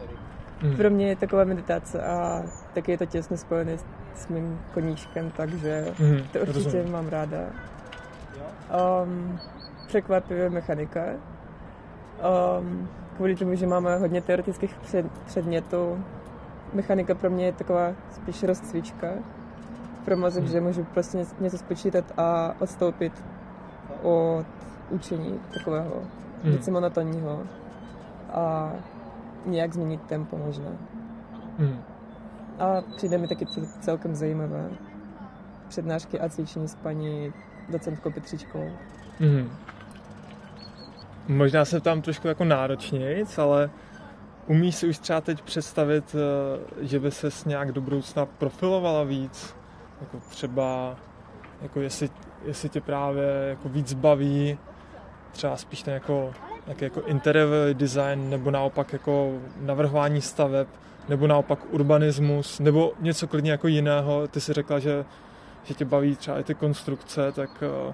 Hmm. 0.60 0.76
Pro 0.76 0.90
mě 0.90 1.08
je 1.08 1.16
taková 1.16 1.44
meditace 1.44 2.04
a 2.04 2.44
taky 2.74 2.92
je 2.92 2.98
to 2.98 3.06
těsně 3.06 3.38
spojené 3.38 3.78
s, 4.16 4.28
mým 4.28 4.60
koníčkem, 4.74 5.32
takže 5.38 5.86
Mhm, 6.00 6.24
to 6.34 6.40
určitě 6.40 6.64
rozumím. 6.64 6.92
mám 6.92 7.08
ráda. 7.08 7.38
Um, 9.04 9.40
překvapivě 9.88 10.50
mechanika. 10.50 11.02
Um, 12.60 12.90
kvůli 13.16 13.36
tomu, 13.36 13.56
že 13.56 13.68
máme 13.68 13.98
hodně 13.98 14.22
teoretických 14.22 14.76
před, 14.76 15.06
předmětů, 15.26 16.04
mechanika 16.78 17.16
pro 17.16 17.30
mě 17.30 17.46
je 17.46 17.52
taková 17.52 17.94
spíš 18.12 18.44
rozcvička 18.44 19.08
pro 20.06 20.18
mozek, 20.18 20.44
Hmm. 20.44 20.52
že 20.52 20.62
můžu 20.62 20.84
prostě 20.84 21.26
něco- 21.40 21.58
spočítat 21.58 22.06
a 22.18 22.54
odstoupit 22.60 23.24
od 24.02 24.46
učení 24.90 25.40
takového 25.54 25.94
Hmm. 26.44 26.52
více 26.54 26.72
monotonního 26.72 27.44
a 28.34 28.72
nějak 29.46 29.74
změnit 29.74 30.02
tempo 30.02 30.38
možná. 30.38 30.70
Hmm. 31.60 31.82
A 32.60 32.82
přijde 32.96 33.18
mi 33.18 33.28
taky 33.28 33.46
celkem 33.80 34.16
zajímavé. 34.16 34.70
Přednášky 35.68 36.20
a 36.20 36.30
cvičení 36.30 36.68
s 36.68 36.76
paní 36.76 37.34
docentkou 37.70 38.12
Petříčkou. 38.12 38.64
Mhm. 39.20 39.50
Možná 41.28 41.66
se 41.66 41.80
tam 41.82 42.02
trošku 42.02 42.28
jako 42.28 42.44
náročnějc, 42.46 43.38
ale 43.38 43.70
umíš 44.48 44.76
si 44.76 44.88
už 44.88 44.98
třeba 44.98 45.22
teď 45.22 45.42
představit, 45.42 46.16
eh, 46.16 46.88
že 46.88 47.00
by 47.00 47.12
ses 47.12 47.46
nějak 47.46 47.72
do 47.72 47.82
budoucna 47.82 48.26
profilovala 48.26 49.04
víc? 49.04 49.56
Jako 50.02 50.20
třeba, 50.30 50.96
jako 51.62 51.82
jestli, 51.82 52.10
jestli 52.46 52.70
tě 52.70 52.82
právě 52.82 53.26
jako 53.50 53.70
víc 53.70 53.94
baví 53.94 54.58
třeba 55.32 55.58
spíš 55.58 55.84
ten 55.84 55.94
jako, 55.94 56.34
jako 56.80 57.02
interiérový 57.02 57.74
design, 57.74 58.30
nebo 58.30 58.52
naopak 58.52 58.94
jako 58.94 59.40
navrhování 59.62 60.22
staveb, 60.22 60.68
nebo 61.10 61.28
naopak 61.28 61.60
urbanismus, 61.72 62.60
nebo 62.60 62.94
něco 63.00 63.28
klidně 63.28 63.52
jako 63.52 63.68
jiného. 63.68 64.28
Ty 64.28 64.42
si 64.42 64.54
řekla, 64.54 64.80
že, 64.80 65.06
že 65.64 65.74
tě 65.74 65.86
baví 65.86 66.16
třeba 66.16 66.40
i 66.40 66.44
ty 66.44 66.54
konstrukce, 66.54 67.32
tak 67.32 67.64
eh, 67.64 67.94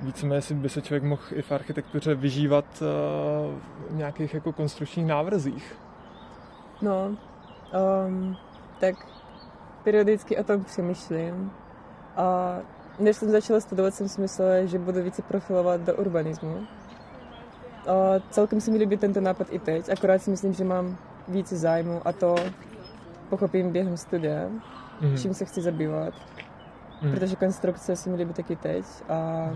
víceméně 0.00 0.36
jestli 0.36 0.54
by 0.54 0.68
se 0.68 0.82
člověk 0.82 1.02
mohl 1.02 1.22
i 1.32 1.42
v 1.42 1.52
architektuře 1.52 2.14
vyžívat 2.14 2.64
eh, 2.82 2.84
v 3.90 3.94
nějakých 3.96 4.34
jako 4.34 4.52
konstrukčních 4.52 5.06
návrzích. 5.06 5.76
No, 6.82 7.16
um, 8.06 8.36
tak 8.80 8.94
periodicky 9.84 10.36
o 10.36 10.44
tom 10.44 10.64
přemýšlím. 10.64 11.50
A 12.16 12.56
než 12.98 13.16
jsem 13.16 13.30
začala 13.30 13.60
studovat, 13.60 13.94
jsem 13.94 14.08
si 14.08 14.20
myslela, 14.20 14.64
že 14.64 14.78
budu 14.78 15.02
více 15.02 15.22
profilovat 15.22 15.80
do 15.80 15.94
urbanismu. 15.94 16.66
A 17.88 17.94
celkem 18.30 18.60
se 18.60 18.70
mi 18.70 18.78
líbí 18.78 18.96
tento 18.96 19.20
nápad 19.20 19.46
i 19.50 19.58
teď, 19.58 19.88
akorát 19.88 20.22
si 20.22 20.30
myslím, 20.30 20.52
že 20.52 20.64
mám 20.64 20.96
více 21.28 21.56
zájmu 21.56 22.00
a 22.04 22.12
to 22.12 22.34
pochopím 23.28 23.72
během 23.72 23.96
studia, 23.96 24.48
Mhm. 25.00 25.16
čím 25.18 25.34
se 25.34 25.44
chci 25.44 25.62
zabývat. 25.62 26.14
Mhm. 27.02 27.12
protože 27.14 27.36
konstrukce 27.36 27.96
se 27.96 28.10
mi 28.10 28.16
líbí 28.16 28.32
taky 28.34 28.56
teď 28.56 28.84
a 29.08 29.50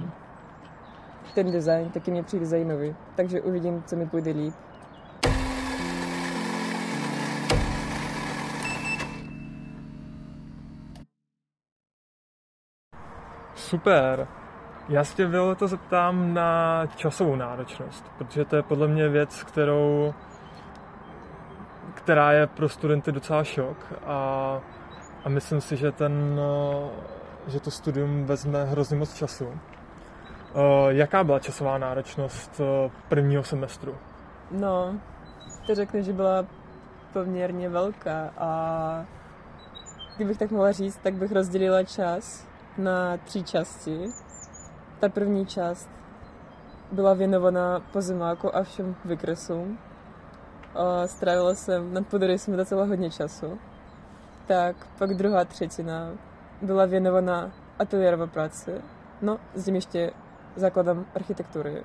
ten 1.35 1.51
design 1.51 1.91
taky 1.91 2.11
mě 2.11 2.23
přijde 2.23 2.47
zajímavý. 2.47 2.97
Takže 3.17 3.41
uvidím, 3.41 3.83
co 3.83 3.97
mi 3.97 4.07
půjde 4.07 4.31
líp. 4.31 4.55
Super. 13.55 14.29
Já 14.89 15.05
se 15.05 15.15
tě 15.17 15.27
bylo 15.27 15.55
to 15.55 15.69
zeptám 15.69 16.35
na 16.35 16.87
časovou 16.97 17.37
náročnost, 17.37 18.05
protože 18.19 18.45
to 18.45 18.57
je 18.57 18.63
podle 18.63 18.89
mě 18.89 19.09
věc, 19.09 19.43
kterou, 19.43 20.15
která 21.95 22.33
je 22.33 22.47
pro 22.47 22.69
studenty 22.69 23.13
docela 23.13 23.45
šok 23.45 23.93
a, 24.07 24.61
a 25.25 25.29
myslím 25.29 25.61
si, 25.61 25.77
že, 25.77 25.93
ten, 25.93 26.41
že 27.47 27.61
to 27.61 27.71
studium 27.71 28.25
vezme 28.25 28.65
hrozně 28.65 28.97
moc 28.97 29.15
času. 29.15 29.53
Eh, 30.55 30.95
Jaká 30.95 31.25
byla 31.25 31.39
časová 31.39 31.79
náročnost 31.79 32.61
eh, 32.61 32.91
prvního 33.09 33.45
semestru? 33.45 33.95
No, 34.51 34.95
to 35.67 35.75
řeknu, 35.75 36.03
že 36.03 36.13
byla 36.13 36.47
poměrně 37.13 37.69
velká 37.69 38.31
a 38.39 39.05
kdybych 40.17 40.39
tak 40.39 40.51
mohla 40.51 40.73
říct, 40.73 40.97
tak 41.03 41.15
bych 41.15 41.33
rozdělila 41.33 41.83
čas 41.83 42.47
na 42.79 43.17
tři 43.17 43.43
části. 43.43 44.05
Ta 45.01 45.09
první 45.09 45.47
část 45.47 45.91
byla 46.93 47.15
věnovaná 47.15 47.81
pozemáku 47.81 48.57
a 48.57 48.63
všem 48.63 48.95
vykresům. 49.05 49.79
Strávila 51.07 51.55
jsem, 51.55 51.95
nad 51.95 52.07
podory 52.07 52.39
jsme 52.39 52.57
docela 52.57 52.85
hodně 52.85 53.11
času. 53.11 53.59
Tak 54.47 54.77
pak 54.99 55.15
druhá 55.15 55.45
třetina 55.45 56.11
byla 56.63 56.87
věnovaná 56.87 57.51
ateliérové 57.79 58.27
práci. 58.27 58.73
No, 59.23 59.39
s 59.55 59.65
tím 59.65 59.75
ještě 59.75 60.13
základem 60.57 61.05
architektury. 61.15 61.83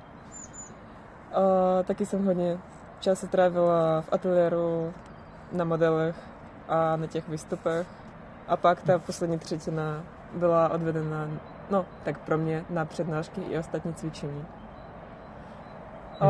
A 1.34 1.84
taky 1.84 2.06
jsem 2.06 2.26
hodně 2.26 2.58
času 3.00 3.28
trávila 3.28 4.02
v 4.02 4.14
ateliéru, 4.14 4.94
na 5.52 5.66
modelech 5.66 6.16
a 6.68 6.96
na 6.96 7.08
těch 7.08 7.30
výstupech. 7.30 7.88
A 8.48 8.58
pak 8.58 8.82
ta 8.82 9.00
poslední 9.00 9.40
třetina 9.40 10.04
byla 10.34 10.70
odvedena, 10.70 11.28
no, 11.70 11.86
tak 12.04 12.20
pro 12.20 12.38
mě 12.38 12.66
na 12.70 12.86
přednášky 12.86 13.42
i 13.42 13.58
ostatní 13.58 13.94
cvičení. 13.94 14.46
A, 16.20 16.28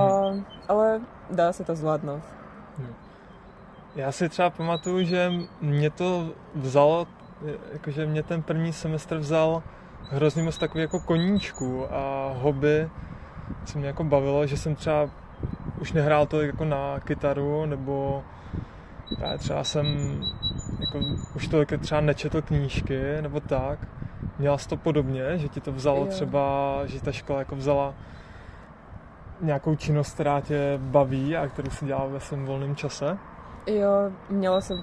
ale 0.68 1.02
dá 1.30 1.54
se 1.54 1.64
to 1.64 1.76
zvládnout. 1.76 2.24
Já 3.96 4.12
si 4.12 4.30
třeba 4.30 4.50
pamatuju, 4.50 5.06
že 5.06 5.32
mě 5.62 5.90
to 5.90 6.30
vzalo, 6.56 7.08
jakože 7.72 8.06
mě 8.06 8.24
ten 8.24 8.44
první 8.44 8.74
semestr 8.74 9.18
vzal 9.18 9.64
hrozně 10.10 10.44
moc 10.44 10.58
takový 10.58 10.82
jako 10.82 11.00
koníčku 11.00 11.94
a 11.94 12.34
hobby, 12.38 12.90
co 13.66 13.80
mě 13.80 13.88
jako 13.88 14.04
bavilo, 14.04 14.48
že 14.48 14.58
jsem 14.58 14.76
třeba 14.76 15.10
už 15.82 15.94
nehrál 15.94 16.26
tolik 16.26 16.48
jako 16.48 16.66
na 16.66 17.00
kytaru, 17.00 17.66
nebo 17.66 18.24
právě 19.18 19.38
třeba 19.38 19.64
jsem 19.64 19.86
jako 20.80 21.00
už 21.36 21.48
tolik 21.48 21.80
třeba 21.80 22.02
nečetl 22.02 22.42
knížky, 22.42 23.22
nebo 23.22 23.40
tak. 23.40 23.80
Měla 24.40 24.58
jsi 24.58 24.68
to 24.68 24.78
podobně, 24.78 25.38
že 25.38 25.48
ti 25.48 25.62
to 25.62 25.72
vzalo 25.72 26.00
Jo. 26.00 26.06
třeba, 26.06 26.80
že 26.86 27.02
ta 27.02 27.12
škola 27.12 27.40
jako 27.40 27.56
vzala 27.56 27.94
nějakou 29.42 29.76
činnost, 29.76 30.14
která 30.14 30.42
tě 30.42 30.80
baví 30.82 31.38
a 31.38 31.48
kterou 31.48 31.70
si 31.70 31.86
dělal 31.86 32.10
ve 32.10 32.20
svém 32.20 32.46
volném 32.46 32.76
čase? 32.76 33.18
Jo, 33.68 34.12
měla 34.30 34.62
jsem 34.62 34.78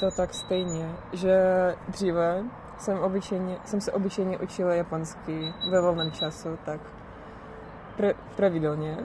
to 0.00 0.10
tak 0.10 0.34
stejně, 0.34 0.88
že 1.12 1.36
dříve 1.88 2.42
jsem, 2.78 2.98
obyčejně, 2.98 3.56
jsem 3.64 3.80
se 3.80 3.92
obyčejně 3.92 4.38
učila 4.38 4.74
japonsky 4.74 5.52
ve 5.70 5.80
volném 5.80 6.12
času, 6.12 6.58
tak 6.64 6.80
pre, 7.96 8.14
pravidelně, 8.36 8.96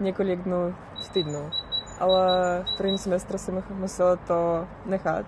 několik 0.00 0.40
dnů 0.40 0.74
v 1.04 1.08
týdnu. 1.08 1.50
Ale 2.00 2.64
v 2.74 2.76
prvním 2.76 2.98
semestru 2.98 3.38
jsem 3.38 3.62
musela 3.70 4.16
to 4.16 4.66
nechat, 4.86 5.26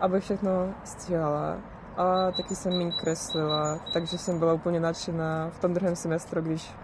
aby 0.00 0.20
všechno 0.20 0.50
stíhala. 0.84 1.56
A 1.96 2.30
taky 2.30 2.54
jsem 2.54 2.78
méně 2.78 2.92
kreslila, 3.00 3.78
takže 3.92 4.18
jsem 4.18 4.38
byla 4.38 4.52
úplně 4.52 4.80
nadšená 4.80 5.50
v 5.50 5.58
tom 5.58 5.74
druhém 5.74 5.96
semestru, 5.96 6.40
když, 6.40 6.74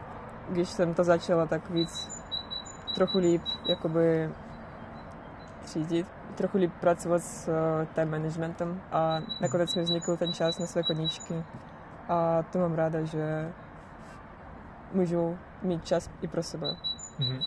když 0.48 0.68
jsem 0.68 0.94
to 0.94 1.04
začala 1.04 1.46
tak 1.46 1.70
víc 1.70 2.08
trochu 2.94 3.18
líp 3.18 3.42
jakoby 3.68 4.30
třídit, 5.64 6.06
trochu 6.34 6.58
líp 6.58 6.72
pracovat 6.80 7.22
s 7.22 7.48
eh, 7.48 7.86
time 7.94 8.10
managementem 8.10 8.80
a 8.92 9.20
nakonec 9.40 9.74
mi 9.74 9.82
vznikl 9.82 10.16
ten 10.16 10.32
čas 10.32 10.58
na 10.58 10.66
své 10.66 10.82
koníčky 10.82 11.44
a 12.08 12.42
to 12.42 12.58
mám 12.58 12.74
ráda, 12.74 13.04
že 13.04 13.52
můžu 14.92 15.38
mít 15.62 15.84
čas 15.84 16.10
i 16.22 16.28
pro 16.28 16.42
sebe. 16.42 16.66
Mhm. 17.18 17.38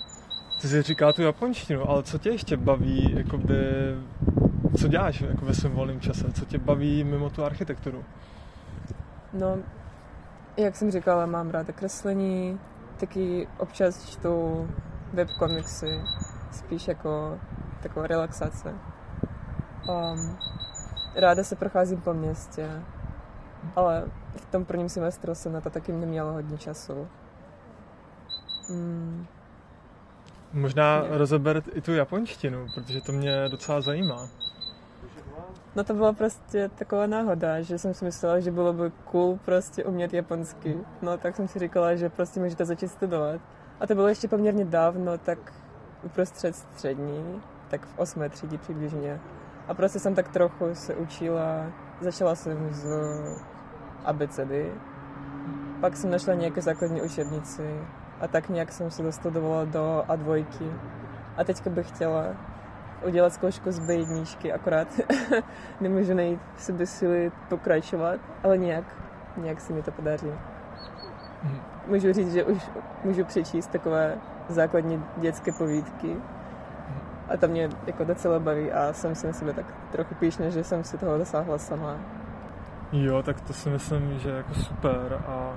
Ty 0.61 0.67
jsi 0.67 0.81
říkal 0.81 1.13
tu 1.13 1.21
japonštinu, 1.21 1.89
ale 1.89 2.03
co 2.03 2.17
tě 2.17 2.29
ještě 2.29 2.57
baví, 2.57 3.15
jakoby, 3.17 3.55
co 4.77 4.87
děláš 4.87 5.21
jako 5.21 5.45
ve 5.45 5.53
svém 5.53 5.71
volném 5.71 5.99
čase? 5.99 6.31
Co 6.33 6.45
tě 6.45 6.57
baví 6.57 7.03
mimo 7.03 7.29
tu 7.29 7.43
architekturu? 7.43 8.05
No, 9.33 9.57
jak 10.57 10.75
jsem 10.75 10.91
říkala, 10.91 11.25
mám 11.25 11.49
ráda 11.49 11.73
kreslení, 11.73 12.59
taky 12.99 13.47
občas 13.57 14.09
čtu 14.09 14.67
webkomiksy, 15.13 16.01
spíš 16.51 16.87
jako 16.87 17.39
taková 17.83 18.07
relaxace. 18.07 18.75
Um, 19.89 20.37
ráda 21.15 21.43
se 21.43 21.55
procházím 21.55 22.01
po 22.01 22.13
městě, 22.13 22.69
ale 23.75 24.03
v 24.35 24.45
tom 24.45 24.65
prvním 24.65 24.89
semestru 24.89 25.35
jsem 25.35 25.53
na 25.53 25.61
to 25.61 25.69
taky 25.69 25.91
neměla 25.91 26.31
hodně 26.31 26.57
času. 26.57 27.07
Mm, 28.69 29.25
Možná 30.53 31.01
Ne. 31.01 31.17
rozeber 31.17 31.63
i 31.73 31.81
tu 31.81 31.93
japonštinu, 31.93 32.67
protože 32.75 33.01
to 33.01 33.11
mě 33.11 33.49
docela 33.49 33.81
zajímá. 33.81 34.27
No 35.75 35.83
to 35.83 35.93
byla 35.93 36.13
prostě 36.13 36.69
taková 36.75 37.07
náhoda, 37.07 37.61
že 37.61 37.77
jsem 37.77 37.93
si 37.93 38.05
myslela, 38.05 38.39
že 38.39 38.51
bylo 38.51 38.73
by 38.73 38.91
cool 39.05 39.39
prostě 39.45 39.83
umět 39.83 40.13
japonsky. 40.13 40.77
No 41.01 41.17
tak 41.17 41.35
jsem 41.35 41.47
si 41.47 41.59
říkala, 41.59 41.95
že 41.95 42.09
prostě 42.09 42.39
můžete 42.39 42.65
začít 42.65 42.87
studovat. 42.87 43.41
A 43.79 43.87
to 43.87 43.95
bylo 43.95 44.07
ještě 44.07 44.27
poměrně 44.27 44.65
dávno, 44.65 45.17
tak 45.17 45.53
uprostřed 46.03 46.55
střední, 46.55 47.41
tak 47.69 47.85
v 47.85 47.99
osmé 47.99 48.29
třídě 48.29 48.57
přibližně. 48.57 49.19
A 49.67 49.73
prostě 49.73 49.99
jsem 49.99 50.15
tak 50.15 50.27
trochu 50.27 50.75
se 50.75 50.95
učila, 50.95 51.65
začala 51.99 52.35
jsem 52.35 52.69
z 52.71 52.87
abecedy, 54.05 54.71
pak 55.81 55.97
jsem 55.97 56.11
našla 56.11 56.33
nějaké 56.33 56.61
základní 56.61 57.01
učebnici 57.01 57.79
a 58.21 58.27
tak 58.27 58.49
nějak 58.49 58.71
jsem 58.71 58.91
se 58.91 59.03
dostudovala 59.03 59.65
do 59.65 60.03
A2. 60.07 60.45
A 61.37 61.43
teďka 61.43 61.69
bych 61.69 61.87
chtěla 61.87 62.23
udělat 63.05 63.33
zkoušku 63.33 63.71
z 63.71 63.79
B1, 63.79 64.53
akorát 64.55 64.87
nemůžu 65.81 66.13
najít 66.13 66.39
v 66.55 66.61
sobě 66.61 66.85
síly 66.85 67.31
pokračovat, 67.49 68.19
ale 68.43 68.57
nějak, 68.57 68.85
nějak 69.37 69.61
se 69.61 69.73
mi 69.73 69.83
to 69.83 69.91
podaří. 69.91 70.31
Mhm. 71.43 71.61
Můžu 71.87 72.13
říct, 72.13 72.33
že 72.33 72.43
už 72.43 72.69
můžu 73.03 73.25
přečíst 73.25 73.67
takové 73.67 74.17
základní 74.49 75.03
dětské 75.17 75.51
povídky 75.51 76.17
a 77.33 77.37
to 77.37 77.47
mě 77.47 77.69
jako 77.87 78.03
docela 78.03 78.39
baví 78.39 78.71
a 78.71 78.93
jsem 78.93 79.15
si 79.15 79.27
na 79.27 79.33
sebe 79.33 79.53
tak 79.53 79.65
trochu 79.91 80.15
píšně, 80.15 80.51
že 80.51 80.63
jsem 80.63 80.83
si 80.83 80.97
toho 80.97 81.17
dosáhla 81.17 81.57
sama. 81.57 81.95
Jo, 82.91 83.23
tak 83.23 83.41
to 83.41 83.53
si 83.53 83.69
myslím, 83.69 84.19
že 84.19 84.29
je 84.29 84.35
jako 84.35 84.53
super 84.53 85.21
a, 85.27 85.53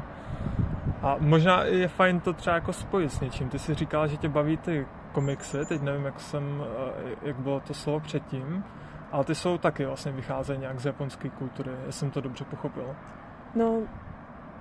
a 1.03 1.17
možná 1.19 1.65
je 1.65 1.89
fajn 1.89 2.21
to 2.21 2.33
třeba 2.33 2.55
jako 2.57 2.73
spojit 2.73 3.13
s 3.13 3.21
něčím. 3.21 3.49
Ty 3.49 3.59
jsi 3.59 3.75
říkal, 3.75 4.07
že 4.09 4.17
tě 4.17 4.29
baví 4.29 4.57
ty 4.57 4.87
komiksy, 5.13 5.67
teď 5.67 5.83
nevím, 5.83 6.05
jak 6.05 6.21
jsem, 6.21 6.65
eh, 6.97 7.17
jak 7.23 7.37
bylo 7.37 7.61
to 7.61 7.75
slovo 7.75 8.01
předtím, 8.01 8.65
ale 9.13 9.25
ty 9.25 9.35
jsou 9.35 9.59
taky 9.59 9.87
vlastně 9.87 10.13
vycházejí 10.13 10.59
nějak 10.59 10.81
z 10.81 10.87
japonské 10.87 11.29
kultury, 11.31 11.71
jestli 11.87 11.93
jsem 11.93 12.11
to 12.11 12.21
dobře 12.21 12.45
pochopil. 12.45 12.97
No, 13.55 13.79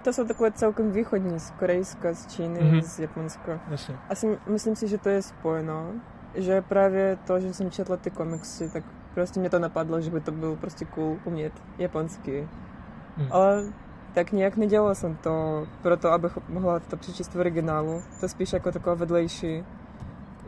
to 0.04 0.14
jsou 0.14 0.28
takové 0.28 0.52
celkem 0.52 0.92
východní, 0.92 1.40
z 1.40 1.52
Korejska, 1.52 2.14
z 2.14 2.28
Číny, 2.28 2.60
Mhm. 2.64 2.72
mm-hmm. 2.72 2.82
z 2.82 3.00
Japonska. 3.00 3.60
Jasně. 3.70 3.96
Asi 4.10 4.38
myslím 4.48 4.76
si, 4.76 4.88
že 4.88 4.98
to 4.98 5.10
je 5.10 5.22
spojeno, 5.22 5.92
že 6.36 6.62
právě 6.62 7.18
to, 7.28 7.40
že 7.40 7.54
jsem 7.54 7.72
četla 7.72 7.98
ty 7.98 8.10
komiksy, 8.10 8.70
tak 8.70 8.84
prostě 9.14 9.40
mě 9.40 9.50
to 9.50 9.60
napadlo, 9.60 10.02
že 10.02 10.12
by 10.12 10.22
to 10.22 10.32
bylo 10.32 10.56
prostě 10.56 10.86
cool 10.86 11.18
umět 11.26 11.54
japonský. 11.78 12.32
Mhm. 13.18 13.28
Ale 13.32 13.64
tak 14.14 14.32
nějak 14.32 14.58
nedělala 14.58 14.96
jsem 14.96 15.16
to 15.16 15.68
proto, 15.82 16.12
abych 16.12 16.38
mohla 16.50 16.80
to 16.80 16.98
přečíst 16.98 17.36
v 17.36 17.40
originálu. 17.40 18.04
To 18.20 18.30
spíš 18.30 18.54
jako 18.54 18.72
taková 18.72 18.96
vedlejší, 18.96 19.64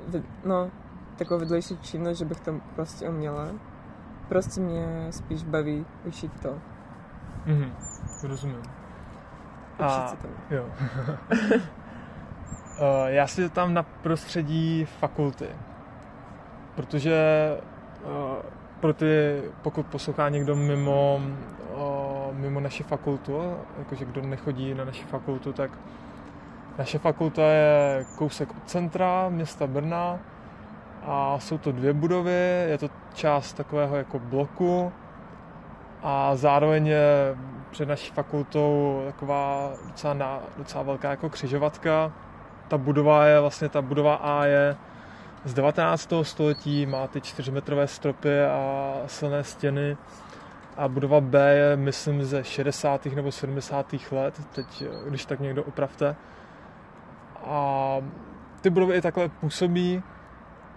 ved- 0.10 0.24
no, 0.46 0.72
taková 1.18 1.40
vedlejší 1.40 1.78
činnost, 1.78 2.18
že 2.18 2.26
bych 2.26 2.40
to 2.40 2.54
prostě 2.76 3.10
uměla. 3.10 3.48
Prostě 4.30 4.62
mě 4.62 5.08
spíš 5.10 5.44
baví 5.44 5.86
učit 6.06 6.32
to. 6.42 6.58
Mhm, 7.46 7.72
rozumím. 8.24 8.58
Učit 8.60 8.72
A, 9.80 10.08
se 10.08 10.18
to. 10.18 10.28
jo. 10.56 10.66
Eh, 12.80 13.14
Já 13.14 13.28
si 13.28 13.50
tam 13.50 13.74
na 13.74 13.84
prostředí 13.84 14.86
fakulty, 14.86 15.46
protože 16.76 17.16
eh, 17.56 18.44
pro 18.80 18.94
ty, 18.94 19.42
pokud 19.62 19.86
poslouchá 19.86 20.30
někdo 20.30 20.56
mimo, 20.56 21.22
eh, 21.22 22.34
mimo 22.34 22.60
naši 22.60 22.84
fakultu, 22.84 23.56
jakože 23.80 24.06
kdo 24.06 24.22
nechodí 24.22 24.74
na 24.74 24.86
naši 24.86 25.04
fakultu, 25.04 25.54
tak 25.54 25.72
naše 26.78 27.00
fakulta 27.00 27.42
je 27.42 28.06
kousek 28.18 28.50
od 28.52 28.70
centra 28.70 29.30
města 29.30 29.68
Brna 29.68 30.20
a 31.06 31.40
jsou 31.40 31.58
to 31.58 31.72
dvě 31.72 31.94
budovy, 31.94 32.66
je 32.68 32.78
to 32.78 32.90
část 33.14 33.54
takového 33.54 33.96
jako 33.96 34.20
bloku 34.20 34.92
a 36.04 36.36
zároveň 36.36 36.88
je 36.88 37.36
před 37.72 37.90
naší 37.90 38.12
fakultou 38.12 39.02
taková 39.06 39.72
docela, 39.88 40.14
na, 40.14 40.40
docela 40.58 40.84
velká 40.84 41.10
jako 41.10 41.30
křižovatka. 41.30 42.12
Ta 42.68 42.78
budova 42.78 43.26
je 43.26 43.40
vlastně, 43.40 43.70
ta 43.70 43.82
budova 43.82 44.16
A 44.16 44.46
je 44.46 44.76
z 45.46 45.54
19. 45.54 46.14
století, 46.22 46.86
má 46.86 47.08
ty 47.08 47.20
4-metrové 47.20 47.84
stropy 47.84 48.44
a 48.44 48.94
silné 49.08 49.44
stěny. 49.44 49.98
A 50.78 50.88
budova 50.88 51.22
B 51.22 51.56
je, 51.56 51.76
myslím, 51.76 52.24
ze 52.24 52.44
60. 52.44 53.06
nebo 53.06 53.32
70. 53.32 53.96
let, 54.12 54.42
teď, 54.56 54.84
když 55.08 55.26
tak 55.26 55.40
někdo 55.40 55.64
opravte. 55.64 56.16
A 57.46 57.98
ty 58.62 58.70
budovy 58.70 58.96
i 58.96 59.02
takhle 59.02 59.30
působí, 59.30 60.04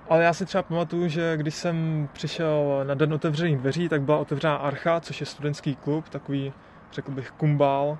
ale 0.09 0.25
já 0.25 0.33
si 0.33 0.47
třeba 0.47 0.63
pamatuju, 0.63 1.09
že 1.09 1.37
když 1.37 1.55
jsem 1.55 2.09
přišel 2.13 2.85
na 2.85 2.95
den 2.95 3.15
otevřených 3.15 3.59
dveří, 3.59 3.89
tak 3.89 4.03
byla 4.03 4.19
otevřená 4.19 4.57
Archa, 4.57 5.01
což 5.01 5.21
je 5.21 5.27
studentský 5.27 5.77
klub, 5.77 6.09
takový, 6.09 6.53
řekl 6.93 7.11
bych, 7.11 7.31
kumbál. 7.31 7.99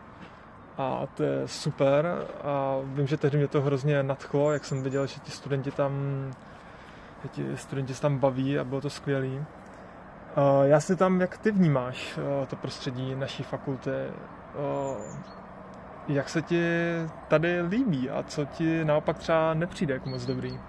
A 0.79 1.07
to 1.15 1.23
je 1.23 1.49
super. 1.49 2.27
A 2.45 2.77
vím, 2.85 3.07
že 3.07 3.17
tehdy 3.17 3.39
mě 3.39 3.49
to 3.49 3.63
hrozně 3.63 4.03
nadchlo, 4.03 4.53
jak 4.53 4.65
jsem 4.65 4.83
viděl, 4.83 5.07
že 5.07 5.21
ti 5.21 5.31
studenti 5.31 5.71
tam, 5.71 5.93
že 7.23 7.29
ti 7.29 7.57
studenti 7.57 7.95
se 7.95 8.03
tam 8.03 8.19
baví 8.19 8.59
a 8.59 8.65
bylo 8.65 8.81
to 8.81 8.91
skvělý. 8.91 9.45
Já 10.65 10.81
si 10.81 10.97
tam, 10.97 11.21
jak 11.21 11.39
ty 11.39 11.51
vnímáš 11.51 12.19
uh, 12.19 12.47
to 12.47 12.57
prostředí 12.57 13.15
naší 13.15 13.43
fakulty, 13.43 13.91
uh, 13.91 14.97
jak 16.09 16.29
se 16.29 16.43
ti 16.43 16.63
tady 17.29 17.63
líbí 17.63 18.11
a 18.11 18.23
co 18.23 18.45
ti 18.45 18.85
naopak 18.85 19.19
třeba 19.19 19.55
nepřijde 19.55 19.95
jako 19.95 20.09
moc 20.09 20.27
dobrý? 20.27 20.61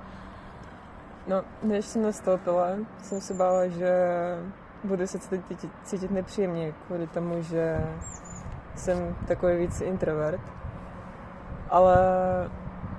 No, 1.27 1.41
než 1.63 1.85
jsem 1.85 2.03
nastoupila, 2.03 2.67
jsem 3.01 3.21
se 3.21 3.33
bála, 3.33 3.67
že 3.67 3.91
budu 4.83 5.07
se 5.07 5.19
cítit, 5.19 5.69
cítit 5.83 6.11
nepříjemně 6.11 6.73
kvůli 6.87 7.07
tomu, 7.07 7.41
že 7.41 7.77
jsem 8.75 9.15
takový 9.27 9.57
víc 9.57 9.81
introvert. 9.81 10.41
Ale 11.69 11.97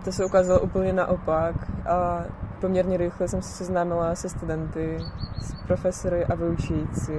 to 0.04 0.12
se 0.12 0.24
ukázalo 0.24 0.60
úplně 0.60 0.92
naopak 0.92 1.54
a 1.88 2.24
poměrně 2.60 2.96
rychle 2.96 3.28
jsem 3.28 3.42
se 3.42 3.48
seznámila 3.48 4.14
se 4.14 4.28
studenty, 4.28 4.98
s 5.40 5.54
profesory 5.66 6.24
a 6.24 6.34
vyučující. 6.34 7.12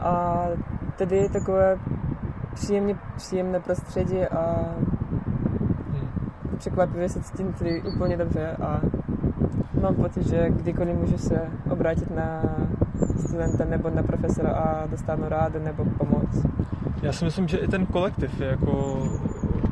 A 0.00 0.44
tady 0.96 1.16
je 1.16 1.30
takové 1.30 1.78
příjemně, 2.54 2.96
příjemné 3.16 3.60
prostředí 3.60 4.24
a 4.24 4.74
Hmm. 5.90 6.08
překvapivě 6.58 7.08
se 7.08 7.22
cítím 7.22 7.52
tady 7.52 7.82
úplně 7.82 8.16
dobře 8.16 8.56
a 8.62 8.80
mám 9.82 9.94
pocit, 9.94 10.26
že 10.26 10.50
kdykoliv 10.50 10.96
můžu 10.96 11.18
se 11.18 11.40
obrátit 11.70 12.10
na 12.10 12.42
studenta 13.26 13.64
nebo 13.64 13.90
na 13.90 14.02
profesora 14.02 14.50
a 14.50 14.86
dostanu 14.86 15.28
rádu 15.28 15.58
nebo 15.58 15.84
pomoc. 15.84 16.46
Já 17.02 17.12
si 17.12 17.24
myslím, 17.24 17.48
že 17.48 17.56
i 17.58 17.68
ten 17.68 17.86
kolektiv 17.86 18.40
je 18.40 18.46
jako, 18.46 19.02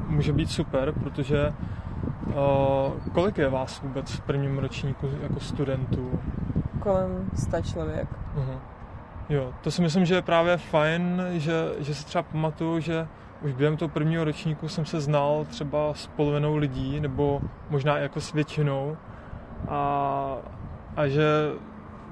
může 0.09 0.33
být 0.33 0.51
super, 0.51 0.93
protože 0.93 1.53
uh, 2.27 2.35
kolik 3.13 3.39
je 3.39 3.49
vás 3.49 3.83
vůbec 3.83 4.11
v 4.11 4.21
prvním 4.21 4.59
ročníku 4.59 5.09
jako 5.23 5.41
studentů? 5.41 6.21
Kolem 6.81 7.31
100 7.35 7.63
člověk. 7.63 8.09
Uh-huh. 8.37 8.59
Jo, 9.29 9.53
to 9.61 9.71
si 9.71 9.83
myslím, 9.83 10.05
že 10.05 10.15
je 10.15 10.23
právě 10.23 10.57
fajn, 10.57 11.23
že, 11.33 11.53
že 11.79 11.95
si 11.95 12.05
třeba 12.05 12.23
pamatuju, 12.23 12.81
že 12.81 13.09
už 13.43 13.53
během 13.53 13.77
toho 13.77 13.89
prvního 13.89 14.25
ročníku 14.25 14.69
jsem 14.69 14.85
se 14.85 15.01
znal 15.01 15.45
třeba 15.45 15.95
s 15.95 16.07
polovinou 16.07 16.57
lidí, 16.57 17.01
nebo 17.01 17.41
možná 17.71 17.99
jako 17.99 18.21
s 18.21 18.33
většinou. 18.33 18.97
A, 19.69 20.37
a 20.97 21.07
že 21.07 21.23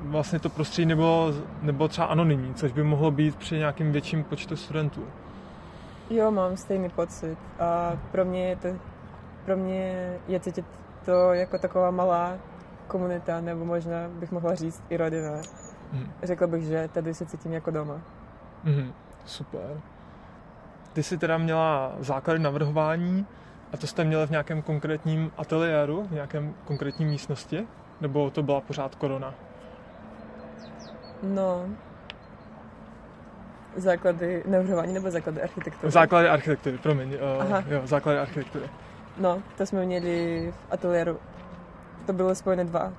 vlastně 0.04 0.38
to 0.38 0.48
prostředí 0.48 0.86
nebylo, 0.86 1.32
nebylo 1.62 1.88
třeba 1.88 2.06
anonymní, 2.06 2.54
což 2.54 2.72
by 2.72 2.82
mohlo 2.82 3.10
být 3.10 3.36
při 3.36 3.58
nějakým 3.58 3.92
větším 3.92 4.24
počtu 4.24 4.56
studentů. 4.56 5.04
Jo, 6.10 6.30
mám 6.30 6.56
stejný 6.56 6.88
pocit 6.88 7.38
a 7.60 7.92
pro 8.12 8.24
mě 8.24 8.48
je 8.48 8.56
to, 8.56 8.68
pro 9.44 9.56
mě 9.56 10.12
je 10.28 10.40
cítit 10.40 10.64
to 11.04 11.32
jako 11.32 11.58
taková 11.58 11.90
malá 11.90 12.34
komunita, 12.86 13.40
nebo 13.40 13.64
možná 13.64 14.08
bych 14.08 14.32
mohla 14.32 14.54
říct 14.54 14.82
i 14.88 14.96
rodina. 14.96 15.30
Mhm. 15.92 16.12
Řekla 16.22 16.46
bych, 16.46 16.64
že 16.64 16.88
tady 16.92 17.14
se 17.14 17.26
cítím 17.26 17.52
jako 17.52 17.70
doma. 17.70 18.00
Mhm, 18.64 18.92
super. 19.24 19.80
Ty 20.92 21.02
jsi 21.02 21.18
teda 21.18 21.38
měla 21.38 21.92
základy 21.98 22.38
navrhování 22.38 23.26
a 23.72 23.76
to 23.76 23.86
jste 23.86 24.04
měli 24.04 24.26
v 24.26 24.30
nějakém 24.30 24.62
konkrétním 24.62 25.32
ateliéru, 25.36 26.06
v 26.10 26.12
nějakém 26.12 26.54
konkrétní 26.64 27.04
místnosti? 27.04 27.66
Nebo 28.00 28.30
to 28.30 28.42
byla 28.42 28.60
pořád 28.60 28.94
korona? 28.94 29.34
No, 31.24 31.66
základy 33.76 34.42
navrhování 34.46 34.92
nebo 34.94 35.10
základy 35.10 35.42
architektury? 35.42 35.92
Základy 35.92 36.28
architektury, 36.28 36.78
promiň. 36.78 37.14
Uh, 37.14 37.42
Aha. 37.42 37.62
jo, 37.68 37.80
základy 37.84 38.18
architektury. 38.18 38.70
No, 39.18 39.42
to 39.56 39.66
jsme 39.66 39.84
měli 39.86 40.52
v 40.56 40.72
ateliéru. 40.72 41.18
To 42.06 42.12
byly 42.12 42.36
spojené 42.36 42.64
dva 42.64 42.92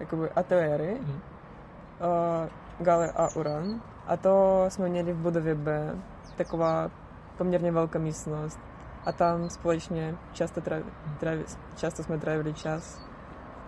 jakoby 0.00 0.30
ateliéry, 0.30 0.96
Mhm. 1.00 1.12
uh, 1.12 2.48
Gale 2.86 3.12
a 3.16 3.28
Uran. 3.36 3.80
A 4.06 4.16
to 4.16 4.64
jsme 4.68 4.88
měli 4.88 5.12
v 5.12 5.16
budově 5.16 5.54
B, 5.54 5.94
taková 6.36 6.90
poměrně 7.38 7.72
velká 7.72 7.98
místnost. 7.98 8.58
A 9.06 9.12
tam 9.12 9.50
společně 9.50 10.14
často, 10.32 10.60
travi, 10.60 10.84
travi, 11.20 11.44
často 11.76 12.02
jsme 12.02 12.18
trávili 12.18 12.54
čas. 12.54 13.00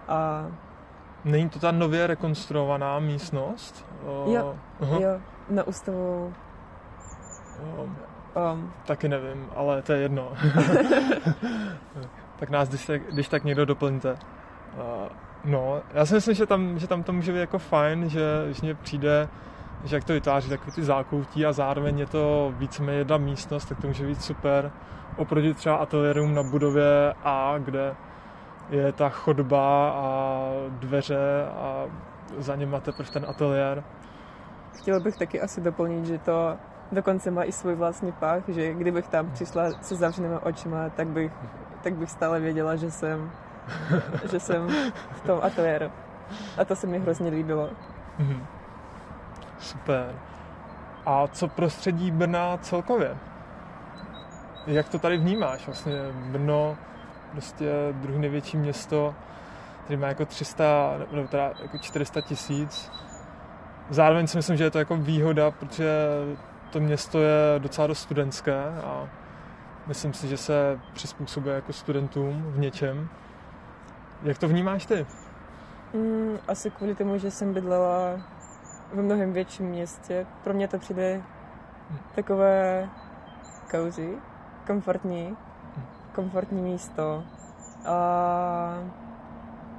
A 0.09 0.47
Není 1.25 1.49
to 1.49 1.59
ta 1.59 1.73
nově 1.73 2.07
rekonstruovaná 2.07 2.99
místnost? 2.99 3.87
Uh, 4.27 4.33
Jo, 4.33 4.57
Aha, 4.81 4.99
jo, 5.01 5.21
na 5.51 5.63
ústavu 5.63 6.35
um, 7.79 7.97
um, 8.53 8.73
taky 8.87 9.09
nevím, 9.09 9.47
ale 9.57 9.83
to 9.83 9.93
je 9.93 9.99
jedno. 9.99 10.33
tak 12.39 12.51
nás, 12.51 12.69
když 12.69 12.87
tak, 12.87 13.03
když 13.13 13.29
tak 13.29 13.45
někdo 13.45 13.65
doplňte. 13.65 14.13
Uh, 14.13 14.19
no, 15.45 15.83
já 15.95 16.07
si 16.07 16.15
myslím, 16.15 16.35
že 16.35 16.47
tam, 16.47 16.79
že 16.79 16.87
tam 16.87 17.03
to 17.03 17.13
může 17.13 17.33
být 17.33 17.39
jako 17.39 17.59
fajn, 17.59 18.09
že, 18.09 18.23
že 18.49 18.63
mně 18.63 18.75
přijde, 18.75 19.29
že 19.85 19.97
jak 19.97 20.05
to 20.05 20.13
vytváří 20.13 20.49
takový 20.49 20.73
ty 20.73 20.85
zákoutí 20.85 21.47
a 21.47 21.53
zároveň 21.53 21.99
je 21.99 22.07
to 22.07 22.55
víceméně 22.59 22.99
jedna 22.99 23.17
místnost, 23.17 23.65
tak 23.65 23.81
to 23.81 23.87
může 23.87 24.07
být 24.07 24.23
super. 24.23 24.73
Oproti 25.17 25.55
třeba 25.55 25.77
ateliérům 25.77 26.35
na 26.35 26.43
budově 26.43 27.15
A, 27.25 27.55
kde 27.59 27.95
je 28.71 28.93
ta 28.93 29.09
chodba 29.09 29.91
a 29.91 30.49
dveře 30.69 31.47
a 31.57 31.85
za 32.39 32.57
něma 32.57 32.81
teprve 32.81 33.11
ten 33.11 33.27
ateliér. 33.29 33.85
Chtěla 34.79 35.01
bych 35.01 35.17
taky 35.17 35.41
asi 35.41 35.61
doplnit, 35.61 36.07
že 36.07 36.19
to 36.19 36.57
dokonce 36.93 37.31
má 37.31 37.45
i 37.45 37.53
svůj 37.53 37.75
vlastní 37.75 38.13
pach, 38.13 38.43
že 38.49 38.75
kdybych 38.75 39.09
tam 39.09 39.31
přišla 39.31 39.65
se 39.81 39.97
zavřenými 39.97 40.37
očima, 40.37 40.89
tak 40.89 41.09
bych, 41.09 41.33
tak 41.83 41.95
bych 41.95 42.11
stále 42.11 42.41
věděla, 42.41 42.77
že 42.77 42.91
jsem, 42.91 43.31
že 44.31 44.41
jsem 44.41 44.69
v 45.13 45.21
tom 45.21 45.41
ateliéru. 45.43 45.91
A 46.59 46.65
to 46.65 46.77
se 46.77 46.87
mi 46.87 46.99
hrozně 46.99 47.31
líbilo. 47.31 47.71
Mhm. 48.19 48.47
Super. 49.59 50.15
A 51.07 51.27
co 51.27 51.49
prostředí 51.49 52.11
Brna 52.11 52.57
celkově? 52.57 53.17
Jak 54.67 54.89
to 54.89 54.99
tady 54.99 55.17
vnímáš? 55.17 55.67
Vlastně 55.67 55.93
Brno, 56.13 56.77
prostě 57.35 57.71
druhé 57.93 58.19
největší 58.19 58.57
město, 58.57 59.15
který 59.85 59.97
má 59.97 60.09
jako 60.09 60.27
300, 60.27 60.95
nebo 61.13 61.29
teda 61.29 61.53
jako 61.63 61.79
400 61.79 62.21
tisíc. 62.21 62.91
Zároveň 63.91 64.27
si 64.27 64.37
myslím, 64.37 64.57
že 64.57 64.65
je 64.65 64.71
to 64.71 64.79
jako 64.79 64.97
výhoda, 64.97 65.51
protože 65.51 65.91
to 66.71 66.81
město 66.81 67.21
je 67.21 67.59
docela 67.59 67.87
dost 67.87 67.99
studentské 67.99 68.65
a 68.85 69.09
myslím 69.87 70.13
si, 70.13 70.29
že 70.29 70.37
se 70.37 70.81
přizpůsobuje 70.93 71.55
jako 71.55 71.73
studentům 71.73 72.43
v 72.43 72.59
něčem. 72.59 73.09
Jak 74.23 74.39
to 74.39 74.49
vnímáš 74.49 74.87
ty? 74.87 75.07
Mm, 75.95 76.39
asi 76.49 76.71
kvůli 76.71 76.95
tomu, 76.95 77.19
že 77.19 77.31
jsem 77.31 77.55
bydlela 77.55 78.21
v 78.93 79.03
mnohem 79.03 79.33
větším 79.33 79.67
městě. 79.67 80.27
Pro 80.45 80.55
mě 80.55 80.69
to 80.69 80.79
přijde 80.79 81.23
takové 82.15 82.89
cozy, 83.71 84.15
komfortní, 84.67 85.37
komfortní 86.15 86.63
místo. 86.63 87.25
A 87.87 88.79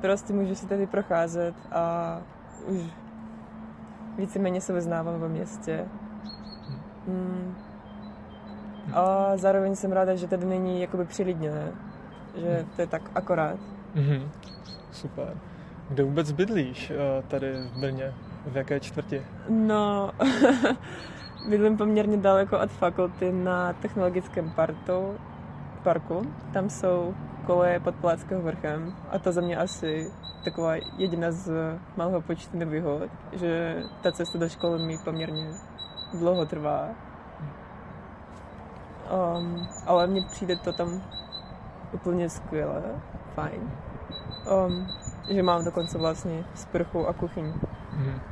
prostě 0.02 0.34
můžu 0.34 0.56
si 0.56 0.68
tady 0.68 0.88
procházet 0.88 1.56
a 1.72 2.18
už 2.68 2.82
víceméně 4.18 4.62
se 4.62 4.74
vyznávám 4.74 5.20
ve 5.20 5.30
městě. 5.30 5.86
Mm. 7.08 7.56
A 8.94 9.38
zároveň 9.38 9.76
jsem 9.76 9.92
ráda, 9.92 10.16
že 10.16 10.28
tady 10.28 10.46
není 10.46 10.82
jakoby 10.82 11.06
přilidněné, 11.06 11.72
že 12.36 12.66
to 12.76 12.82
je 12.82 12.88
tak 12.88 13.12
akorát. 13.16 13.60
Mhm. 13.96 14.30
Super. 14.92 15.38
Kde 15.90 16.04
vůbec 16.04 16.32
bydlíš 16.32 16.92
eh, 16.92 17.24
tady 17.28 17.54
v 17.54 17.80
Brně? 17.80 18.14
V 18.46 18.58
jaké 18.58 18.80
čtvrti? 18.80 19.26
No, 19.50 20.12
bydlím 21.50 21.78
poměrně 21.78 22.18
daleko 22.18 22.60
od 22.60 22.72
fakulty 22.72 23.32
na 23.32 23.74
technologickém 23.74 24.50
partu, 24.50 25.18
parku. 25.86 26.22
Tam 26.54 26.70
jsou 26.70 27.14
koleje 27.46 27.80
pod 27.80 27.96
Palackého 27.96 28.42
vrchem 28.42 28.94
a 29.12 29.20
to 29.20 29.32
za 29.32 29.42
mě 29.42 29.58
asi 29.58 30.12
taková 30.46 30.76
jediná 30.98 31.32
z 31.32 31.52
malého 31.98 32.22
počtu 32.22 32.58
nevýhod, 32.58 33.10
že 33.34 33.84
ta 34.02 34.12
cesta 34.12 34.38
do 34.38 34.50
školy 34.50 34.80
mi 34.86 34.98
poměrně 34.98 35.48
dlouho 36.20 36.46
trvá. 36.46 36.90
Um, 39.38 39.68
ale 39.86 40.08
mně 40.08 40.22
přijde 40.32 40.56
to 40.56 40.74
tam 40.74 41.02
úplně 41.94 42.30
skvěle, 42.30 42.82
fajn. 43.36 43.72
Um, 44.68 44.88
že 45.30 45.44
mám 45.44 45.66
dokonce 45.66 45.98
vlastně 45.98 46.44
sprchu 46.54 47.08
a 47.08 47.14
kuchyň. 47.14 47.54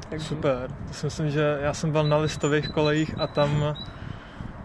Takže- 0.09 0.25
Super. 0.25 0.71
To 0.87 0.93
si 0.93 1.05
myslím, 1.05 1.29
že 1.29 1.57
já 1.61 1.73
jsem 1.73 1.91
byl 1.91 2.03
na 2.03 2.17
listových 2.17 2.69
kolejích 2.69 3.19
a 3.19 3.27
tam 3.27 3.75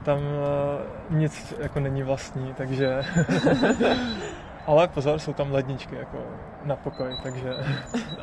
tam 0.08 0.20
eh, 0.20 1.14
nic 1.16 1.54
jako 1.58 1.80
není 1.80 2.02
vlastní, 2.02 2.54
takže 2.54 3.02
ale 4.66 4.88
pozor, 4.88 5.18
jsou 5.18 5.32
tam 5.32 5.52
ledničky 5.52 5.96
jako 5.96 6.18
na 6.64 6.76
pokoj, 6.76 7.16
takže 7.22 7.54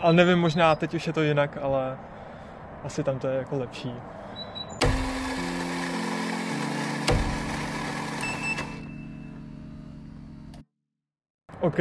ale 0.02 0.14
nevím, 0.14 0.40
možná 0.40 0.76
teď 0.76 0.94
už 0.94 1.08
je 1.08 1.14
to 1.14 1.22
jinak, 1.22 1.58
ale 1.62 1.98
asi 2.84 3.04
tam 3.04 3.20
to 3.20 3.28
je 3.28 3.38
jako 3.38 3.58
lepší. 3.58 3.94
OK, 11.60 11.80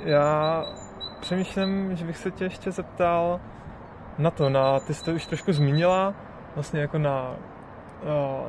já 0.00 0.64
přemýšlím, 1.20 1.96
že 1.96 2.04
bych 2.04 2.16
se 2.16 2.30
tě 2.30 2.44
ještě 2.44 2.70
zeptal 2.70 3.40
na 4.18 4.30
to, 4.30 4.50
na, 4.50 4.80
ty 4.80 4.94
jsi 4.94 5.04
to 5.04 5.12
už 5.12 5.26
trošku 5.26 5.52
zmínila, 5.52 6.14
vlastně 6.54 6.80
jako 6.80 6.98
na, 6.98 7.36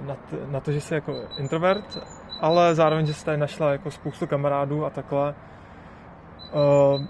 na, 0.01 0.15
t, 0.15 0.37
na 0.51 0.59
to, 0.59 0.71
že 0.71 0.81
jsi 0.81 0.93
jako 0.93 1.15
introvert, 1.37 1.97
ale 2.41 2.75
zároveň, 2.75 3.05
že 3.05 3.13
jsi 3.13 3.25
tady 3.25 3.37
našla 3.37 3.71
jako 3.71 3.91
spoustu 3.91 4.27
kamarádů 4.27 4.85
a 4.85 4.89
takhle. 4.89 5.35
Uh, 6.53 7.01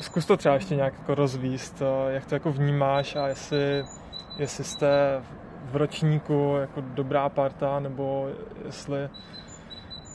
zkus 0.00 0.26
to 0.26 0.36
třeba 0.36 0.54
ještě 0.54 0.76
nějak 0.76 0.94
jako 0.98 1.14
rozvíst, 1.14 1.82
eh, 1.82 2.12
jak 2.12 2.26
to 2.26 2.34
jako 2.34 2.52
vnímáš 2.52 3.16
a 3.16 3.28
jestli, 3.28 3.84
jestli 4.38 4.64
jste 4.64 5.22
v 5.64 5.76
ročníku 5.76 6.56
jako 6.60 6.80
dobrá 6.80 7.28
parta, 7.28 7.80
nebo 7.80 8.28
jestli, 8.64 9.08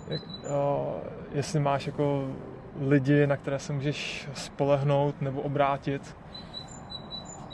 jak, 0.07 0.21
uh, 0.21 0.93
jestli 1.31 1.59
máš 1.59 1.87
jako 1.87 2.27
lidi, 2.79 3.27
na 3.27 3.37
které 3.37 3.59
se 3.59 3.73
můžeš 3.73 4.29
spolehnout 4.33 5.21
nebo 5.21 5.41
obrátit. 5.41 6.15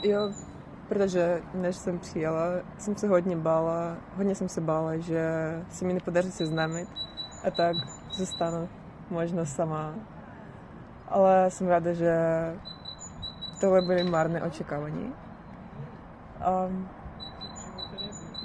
Jo, 0.02 0.32
protože 0.88 1.42
než 1.54 1.76
jsem 1.76 1.98
přijela, 1.98 2.42
jsem 2.78 2.96
se 2.96 3.08
hodně 3.08 3.36
bála, 3.36 3.96
hodně 4.16 4.34
jsem 4.34 4.48
se 4.48 4.60
bála, 4.60 4.96
že 4.96 5.22
se 5.70 5.84
mi 5.84 5.92
nepodaří 5.94 6.30
seznámit 6.30 6.88
a 7.46 7.50
tak 7.50 7.76
zůstanu 8.12 8.68
možná 9.10 9.44
sama. 9.44 9.94
Ale 11.08 11.50
jsem 11.50 11.68
ráda, 11.68 11.92
že 11.92 12.16
tohle 13.60 13.82
byly 13.82 14.04
marné 14.04 14.42
očekávání. 14.42 15.12
A 16.40 16.68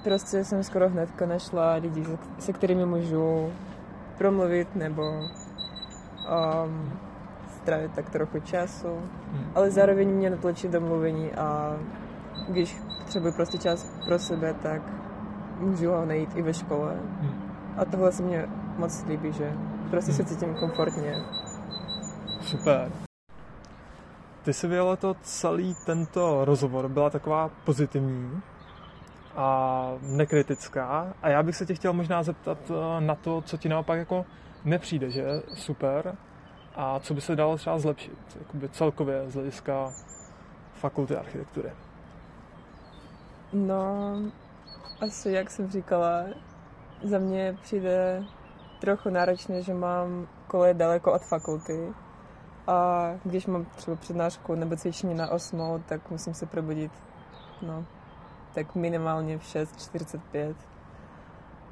prostě 0.03 0.43
jsem 0.45 0.63
skoro 0.63 0.89
hnedka 0.89 1.25
našla 1.25 1.73
lidi, 1.73 2.05
se- 2.39 2.53
kterými 2.53 2.85
můžu 2.85 3.53
promluvit 4.17 4.75
nebo 4.75 5.01
um, 5.11 6.91
strávit 7.61 7.91
tak 7.95 8.09
trochu 8.09 8.39
času 8.39 8.87
Hmm. 9.31 9.51
ale 9.55 9.71
zároveň 9.71 10.07
mě 10.09 10.29
netlačí 10.29 10.67
do 10.67 10.81
mluvení 10.81 11.31
a 11.31 11.77
když 12.47 12.77
potřebuji 12.99 13.31
prostě 13.31 13.57
čas 13.57 13.85
pro 14.05 14.19
sebe, 14.19 14.53
tak 14.53 14.81
můžu 15.59 15.91
ho 15.91 16.05
najít 16.05 16.29
i 16.35 16.41
ve 16.41 16.53
škole. 16.53 16.95
Hmm. 17.19 17.51
A 17.77 17.85
tohle 17.85 18.11
se 18.11 18.23
mně 18.23 18.47
moc 18.77 19.05
líbí, 19.07 19.33
že 19.33 19.53
prostě 19.89 20.13
se 20.13 20.25
cítím 20.25 20.55
komfortně. 20.55 21.15
Super. 22.41 22.91
Ty 24.43 24.53
jsi 24.53 24.67
vyjela 24.67 24.95
to 24.95 25.15
celý 25.21 25.75
tento 25.85 26.45
rozhovor, 26.45 26.89
byla 26.89 27.09
taková 27.09 27.49
pozitivní 27.65 28.41
a 29.35 29.91
nekritická 30.01 31.13
a 31.21 31.29
já 31.29 31.43
bych 31.43 31.55
se 31.55 31.65
tě 31.65 31.75
chtěl 31.75 31.93
možná 31.93 32.23
zeptat 32.23 32.57
eh, 32.69 33.01
na 33.01 33.15
to, 33.15 33.41
co 33.41 33.57
ti 33.57 33.69
naopak 33.69 33.99
jako 33.99 34.25
nepřijde, 34.65 35.09
že 35.09 35.21
je 35.21 35.41
super 35.53 36.15
a 36.75 36.99
co 36.99 37.13
by 37.13 37.21
se 37.21 37.35
dalo 37.35 37.57
třeba 37.57 37.79
zlepšit, 37.79 38.37
jakoby 38.39 38.69
celkově 38.69 39.23
z 39.29 39.33
hlediska 39.33 39.93
fakulty 40.73 41.15
architektury. 41.15 41.71
No, 43.53 44.15
asi 45.01 45.31
jak 45.31 45.49
jsem 45.49 45.69
říkala, 45.71 46.23
za 47.03 47.17
mě 47.19 47.57
přijde 47.61 48.23
trochu 48.79 49.09
náročné, 49.09 49.61
že 49.61 49.73
mám 49.73 50.27
koleje 50.47 50.73
daleko 50.73 51.13
od 51.13 51.21
fakulty 51.21 51.93
a 52.67 53.09
když 53.23 53.45
mám 53.47 53.65
třeba 53.65 53.97
přednášku 53.97 54.55
nebo 54.55 54.75
cvičení 54.75 55.13
na 55.15 55.31
8, 55.31 55.83
tak 55.87 56.11
musím 56.11 56.33
se 56.33 56.45
probudit 56.45 56.91
no, 57.61 57.85
tak 58.53 58.75
minimálně 58.75 59.37
v 59.37 59.41
6.45. 59.41 60.55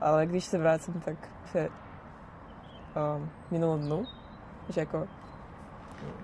Ale 0.01 0.25
když 0.25 0.45
se 0.45 0.57
vracím, 0.57 0.93
tak 1.05 1.15
před 1.45 1.71
um, 3.15 3.29
minulou 3.51 3.77
dnu, 3.77 4.05
že 4.69 4.81
jako 4.81 5.07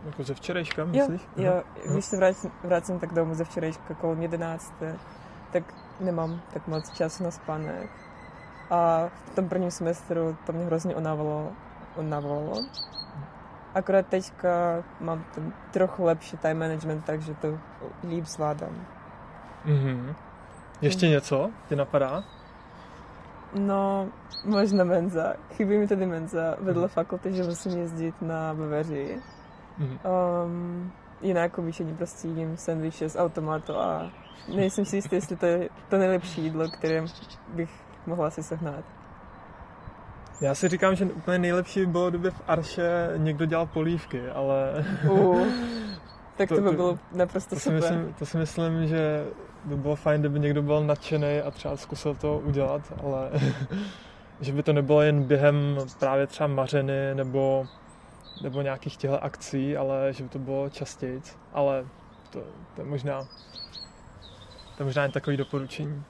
Jako 0.05 0.23
ze 0.23 0.33
včerejška, 0.33 0.81
Jo, 0.81 0.87
myslíš? 0.87 1.21
jo, 1.37 1.63
když 1.91 2.05
se 2.05 2.17
vracím, 2.17 2.51
vracím 2.63 2.99
tak 2.99 3.13
domů 3.13 3.33
ze 3.35 3.43
včerejška 3.43 3.93
kolem 3.93 4.21
11, 4.21 4.73
tak 5.55 5.73
nemám 5.99 6.41
tak 6.53 6.67
moc 6.67 6.89
času 6.89 7.23
na 7.23 7.31
spánek. 7.31 7.89
A 8.69 9.09
v 9.25 9.35
tom 9.35 9.49
prvním 9.49 9.71
semestru 9.71 10.37
to 10.45 10.53
mě 10.53 10.65
hrozně 10.65 10.95
unavilo. 10.95 11.51
unavilo. 11.95 12.65
Akorát 13.75 14.07
teďka 14.07 14.83
mám 14.99 15.23
ten 15.35 15.53
trochu 15.71 16.03
lepší 16.03 16.37
time 16.37 16.59
management, 16.59 17.05
takže 17.05 17.33
to 17.33 17.59
líp 18.09 18.25
zvládám. 18.25 18.85
Mhm. 19.65 20.15
Ještě 20.81 21.07
něco 21.07 21.51
ti 21.69 21.75
napadá? 21.75 22.23
No, 23.53 24.07
možná 24.45 24.83
menza. 24.83 25.33
Chybí 25.53 25.77
mi 25.77 25.87
tady 25.87 26.05
menza 26.05 26.55
vedle 26.59 26.87
fakulty, 26.87 27.33
že 27.33 27.43
musím 27.43 27.77
jezdit 27.77 28.21
na 28.21 28.53
beveři. 28.53 29.21
Mhm. 29.77 29.99
Um, 30.45 30.91
jinak 31.21 31.57
obyčejně 31.57 31.93
prostě 31.93 32.27
jím 32.27 32.57
sandviče 32.57 33.09
z 33.09 33.15
automatu 33.15 33.75
a 33.75 34.11
nejsem 34.55 34.85
si 34.85 34.95
jistý, 34.95 35.15
jestli 35.15 35.35
to 35.35 35.45
je 35.45 35.69
to 35.89 35.97
nejlepší 35.97 36.41
jídlo, 36.43 36.69
které 36.69 37.05
bych 37.53 37.69
mohla 38.05 38.29
si 38.29 38.43
sehnat. 38.43 38.85
Já 40.41 40.55
si 40.55 40.67
říkám, 40.69 40.95
že 40.95 41.05
úplně 41.05 41.39
nejlepší 41.39 41.79
by 41.79 41.85
bylo, 41.85 42.09
kdyby 42.09 42.31
v 42.31 42.41
Arše 42.47 43.13
někdo 43.17 43.45
dělal 43.45 43.65
polívky, 43.65 44.29
ale 44.29 44.85
Uh, 45.09 45.47
tak 46.37 46.49
to, 46.49 46.55
To- 46.55 46.61
by 46.61 46.71
bylo 46.71 46.99
naprosto 47.11 47.55
To 47.55 47.59
si, 47.59 47.63
super. 47.63 47.81
myslím, 47.81 48.13
to 48.19 48.25
si 48.25 48.37
myslím, 48.37 48.87
že 48.87 49.25
by 49.65 49.75
bylo 49.75 49.95
fajn, 49.95 50.19
kdyby 50.21 50.39
někdo 50.39 50.61
byl 50.61 50.83
nadšený 50.83 51.39
a 51.45 51.51
třeba 51.51 51.77
zkusil 51.77 52.15
to 52.15 52.39
udělat, 52.39 52.81
ale 53.03 53.29
že 54.41 54.51
by 54.53 54.63
to 54.63 54.73
nebylo 54.73 55.01
jen 55.01 55.23
během 55.23 55.77
právě 55.99 56.27
třeba 56.27 56.47
mařeny 56.47 57.15
nebo, 57.15 57.65
nebo 58.43 58.61
nějakých 58.61 58.97
těchto 58.97 59.23
akcí, 59.23 59.77
ale 59.77 60.13
že 60.13 60.23
by 60.23 60.29
to 60.29 60.39
bylo 60.39 60.69
častěji. 60.69 61.21
Ale 61.53 61.85
to, 62.29 62.43
to 62.75 62.81
je 62.81 62.87
možná 62.87 63.27
to 64.77 64.83
je 64.83 64.85
možná 64.85 65.01
jen 65.01 65.11
takový 65.11 65.37
doporučení. 65.37 66.03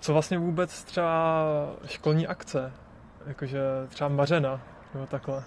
Co 0.00 0.12
vlastně 0.12 0.38
vůbec 0.38 0.84
třeba 0.84 1.34
školní 1.86 2.26
akce? 2.26 2.72
Jakože 3.26 3.60
třeba 3.88 4.08
mařena 4.08 4.60
nebo 4.94 5.06
takhle. 5.06 5.44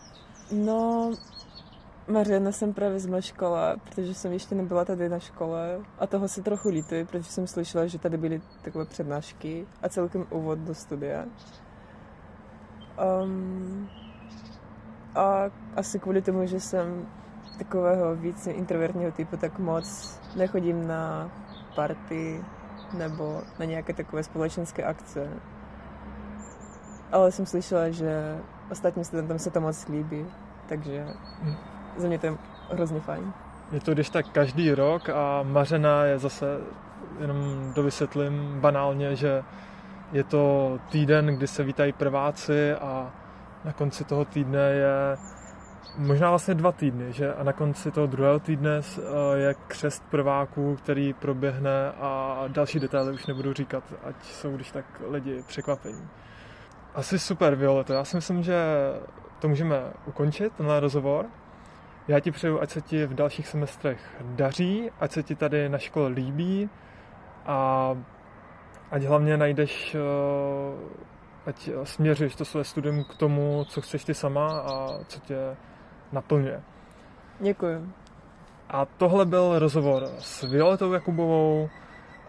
No, 0.52 1.12
Mariana 2.08 2.52
jsem 2.52 2.74
právě 2.74 3.00
zmaškala, 3.00 3.76
protože 3.84 4.14
jsem 4.14 4.32
ještě 4.32 4.56
nebyla 4.56 4.86
tady 4.86 5.10
na 5.10 5.20
škole 5.20 5.80
a 6.00 6.08
toho 6.08 6.28
se 6.28 6.42
trochu 6.42 6.70
lítuji, 6.70 7.06
protože 7.06 7.24
jsem 7.24 7.48
slyšela, 7.48 7.88
že 7.88 8.00
tady 8.00 8.18
byly 8.18 8.42
takové 8.62 8.86
přednášky 8.86 9.68
a 9.82 9.90
celkem 9.90 10.26
úvod 10.30 10.60
do 10.60 10.76
studia. 10.76 11.26
Um, 13.24 13.90
a 15.16 15.44
asi 15.76 16.00
kvůli 16.00 16.22
tomu, 16.22 16.46
že 16.46 16.60
jsem 16.60 17.08
takového 17.58 18.16
víc 18.16 18.48
introvertního 18.48 19.12
typu, 19.12 19.38
tak 19.38 19.60
moc 19.60 20.20
nechodím 20.36 20.88
na 20.88 21.32
party 21.76 22.42
nebo 22.98 23.42
na 23.60 23.66
nějaké 23.66 23.94
takové 23.94 24.24
společenské 24.24 24.84
akce. 24.84 25.28
Ale 27.12 27.32
jsem 27.32 27.46
slyšela, 27.46 27.90
že 27.90 28.38
ostatním 28.72 29.06
studentům 29.06 29.40
se 29.40 29.50
to 29.52 29.62
moc 29.62 29.88
líbí, 29.88 30.26
takže 30.70 31.08
Hm. 31.42 31.56
za 31.98 32.08
mě 32.08 32.20
to 32.20 32.26
je 32.26 32.38
hrozně 32.72 33.00
fajn. 33.00 33.34
Je 33.72 33.80
to 33.80 33.94
když 33.94 34.10
tak 34.10 34.30
každý 34.30 34.74
rok 34.74 35.10
a 35.10 35.44
Mařena 35.44 36.04
je 36.04 36.20
zase, 36.20 36.46
jenom 37.20 37.72
dovysvětlím 37.76 38.62
banálně, 38.62 39.16
že 39.16 39.44
je 40.12 40.24
to 40.24 40.78
týden, 40.90 41.26
kdy 41.26 41.48
se 41.48 41.64
vítají 41.64 41.94
prváci 41.94 42.74
a 42.74 43.12
na 43.66 43.74
konci 43.74 44.04
toho 44.04 44.26
týdne 44.26 44.60
je 44.60 45.18
možná 45.98 46.30
vlastně 46.30 46.54
dva 46.54 46.72
týdny, 46.72 47.14
že 47.14 47.34
a 47.34 47.44
na 47.44 47.54
konci 47.54 47.92
toho 47.92 48.08
druhého 48.08 48.40
týdne 48.40 48.82
eh, 48.82 49.02
je 49.38 49.56
křest 49.68 50.04
prváků, 50.10 50.76
který 50.76 51.14
proběhne 51.14 51.92
a 51.92 52.44
další 52.48 52.80
detaily 52.80 53.14
už 53.14 53.26
nebudu 53.26 53.54
říkat, 53.54 53.84
ať 54.04 54.16
jsou 54.24 54.56
když 54.56 54.72
tak 54.72 54.86
lidi 55.10 55.44
překvapení. 55.48 56.08
Asi 56.96 57.20
super, 57.20 57.56
Violeto. 57.56 57.94
Já 57.94 58.04
si 58.04 58.16
myslím, 58.16 58.44
že 58.44 58.56
to 59.40 59.48
můžeme 59.48 59.84
ukončit, 60.06 60.54
tenhle 60.54 60.80
rozhovor. 60.80 61.26
Já 62.08 62.20
ti 62.20 62.32
přeju, 62.32 62.62
ať 62.62 62.70
se 62.70 62.82
ti 62.82 63.06
v 63.06 63.14
dalších 63.14 63.48
semestrech 63.48 64.00
daří, 64.22 64.92
ať 65.00 65.12
se 65.12 65.24
ti 65.24 65.36
tady 65.36 65.70
na 65.70 65.78
škole 65.78 66.08
líbí 66.08 66.70
a 67.46 67.90
ať 68.92 69.04
hlavně 69.04 69.38
najdeš, 69.38 69.96
eh, 69.96 70.00
ať 71.46 71.70
směříš 71.84 72.36
to 72.36 72.46
své 72.46 72.64
studium 72.64 73.04
k 73.04 73.16
tomu, 73.16 73.66
co 73.70 73.82
chceš 73.82 74.04
ty 74.04 74.14
sama 74.14 74.60
a 74.60 74.88
co 75.08 75.20
tě 75.20 75.38
naplňuje. 76.12 76.62
Děkuji. 77.40 77.90
A 78.70 78.86
tohle 78.86 79.26
byl 79.26 79.60
rozhovor 79.60 80.08
s 80.20 80.44
Violetou 80.44 80.94
Jakubovou 80.94 81.70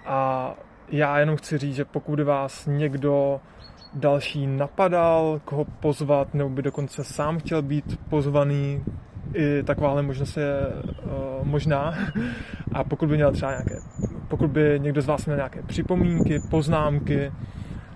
a 0.06 0.50
já 0.88 1.18
jenom 1.18 1.36
chci 1.36 1.58
říct, 1.58 1.74
že 1.74 1.84
pokud 1.84 2.20
vás 2.20 2.66
někdo 2.66 3.40
další 3.94 4.46
napadal, 4.46 5.40
koho 5.44 5.64
pozvat, 5.64 6.34
nebo 6.34 6.50
by 6.50 6.62
dokonce 6.62 7.04
sám 7.04 7.38
chtěl 7.38 7.62
být 7.62 8.00
pozvaný, 8.08 8.84
i 9.34 9.62
takováhle 9.62 10.02
možnost 10.02 10.36
je 10.36 10.52
uh, 10.66 11.46
možná. 11.46 11.94
A 12.72 12.84
pokud 12.84 13.08
by 13.08 13.14
měl 13.14 13.32
třeba 13.32 13.50
nějaké, 13.50 13.76
pokud 14.28 14.50
by 14.50 14.80
někdo 14.82 15.02
z 15.02 15.06
vás 15.06 15.26
měl 15.26 15.36
nějaké 15.36 15.62
připomínky, 15.62 16.40
poznámky, 16.50 17.32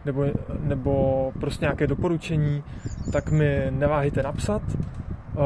nebo, 0.04 0.24
nebo 0.60 1.32
prostě 1.40 1.64
nějaké 1.64 1.86
doporučení, 1.86 2.64
tak 3.12 3.30
mi 3.30 3.66
neváhejte 3.70 4.22
napsat. 4.22 4.62
Uh, 4.68 5.42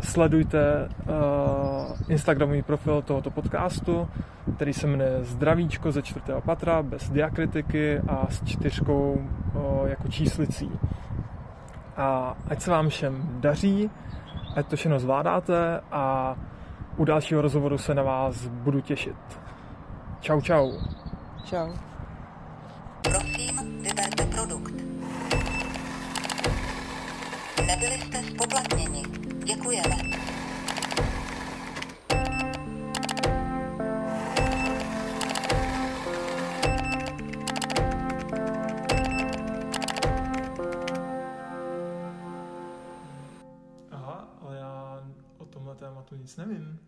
sledujte 0.00 0.88
uh, 0.88 1.96
Instagramový 2.08 2.62
profil 2.62 3.02
tohoto 3.02 3.30
podcastu, 3.30 4.08
který 4.56 4.72
se 4.72 4.86
jmenuje 4.86 5.24
Zdravíčko 5.24 5.92
ze 5.92 6.02
čtvrtého 6.02 6.40
patra, 6.40 6.82
bez 6.82 7.10
diakritiky 7.10 7.98
a 7.98 8.26
s 8.30 8.44
čtyřkou 8.44 9.12
uh, 9.12 9.88
jako 9.88 10.08
číslicí. 10.08 10.70
A 11.96 12.36
ať 12.48 12.60
se 12.60 12.70
vám 12.70 12.88
všem 12.88 13.28
daří, 13.40 13.90
ať 14.56 14.66
to 14.66 14.76
všechno 14.76 14.98
zvládáte 14.98 15.80
a 15.92 16.36
u 16.96 17.04
dalšího 17.04 17.42
rozhovoru 17.42 17.78
se 17.78 17.94
na 17.94 18.02
vás 18.02 18.46
budu 18.46 18.80
těšit. 18.80 19.16
Čau, 20.20 20.40
čau. 20.40 20.72
Čau. 21.44 21.68
Prosím, 23.02 23.45
Nebyli 27.66 27.98
jste 27.98 28.22
spoplatněni. 28.22 29.02
Děkujeme. 29.44 29.96
Aha, 43.90 44.38
ale 44.40 44.56
já 44.56 45.04
o 45.38 45.44
tomhle 45.44 45.74
tématu 45.74 46.16
nic 46.16 46.36
nevím. 46.36 46.78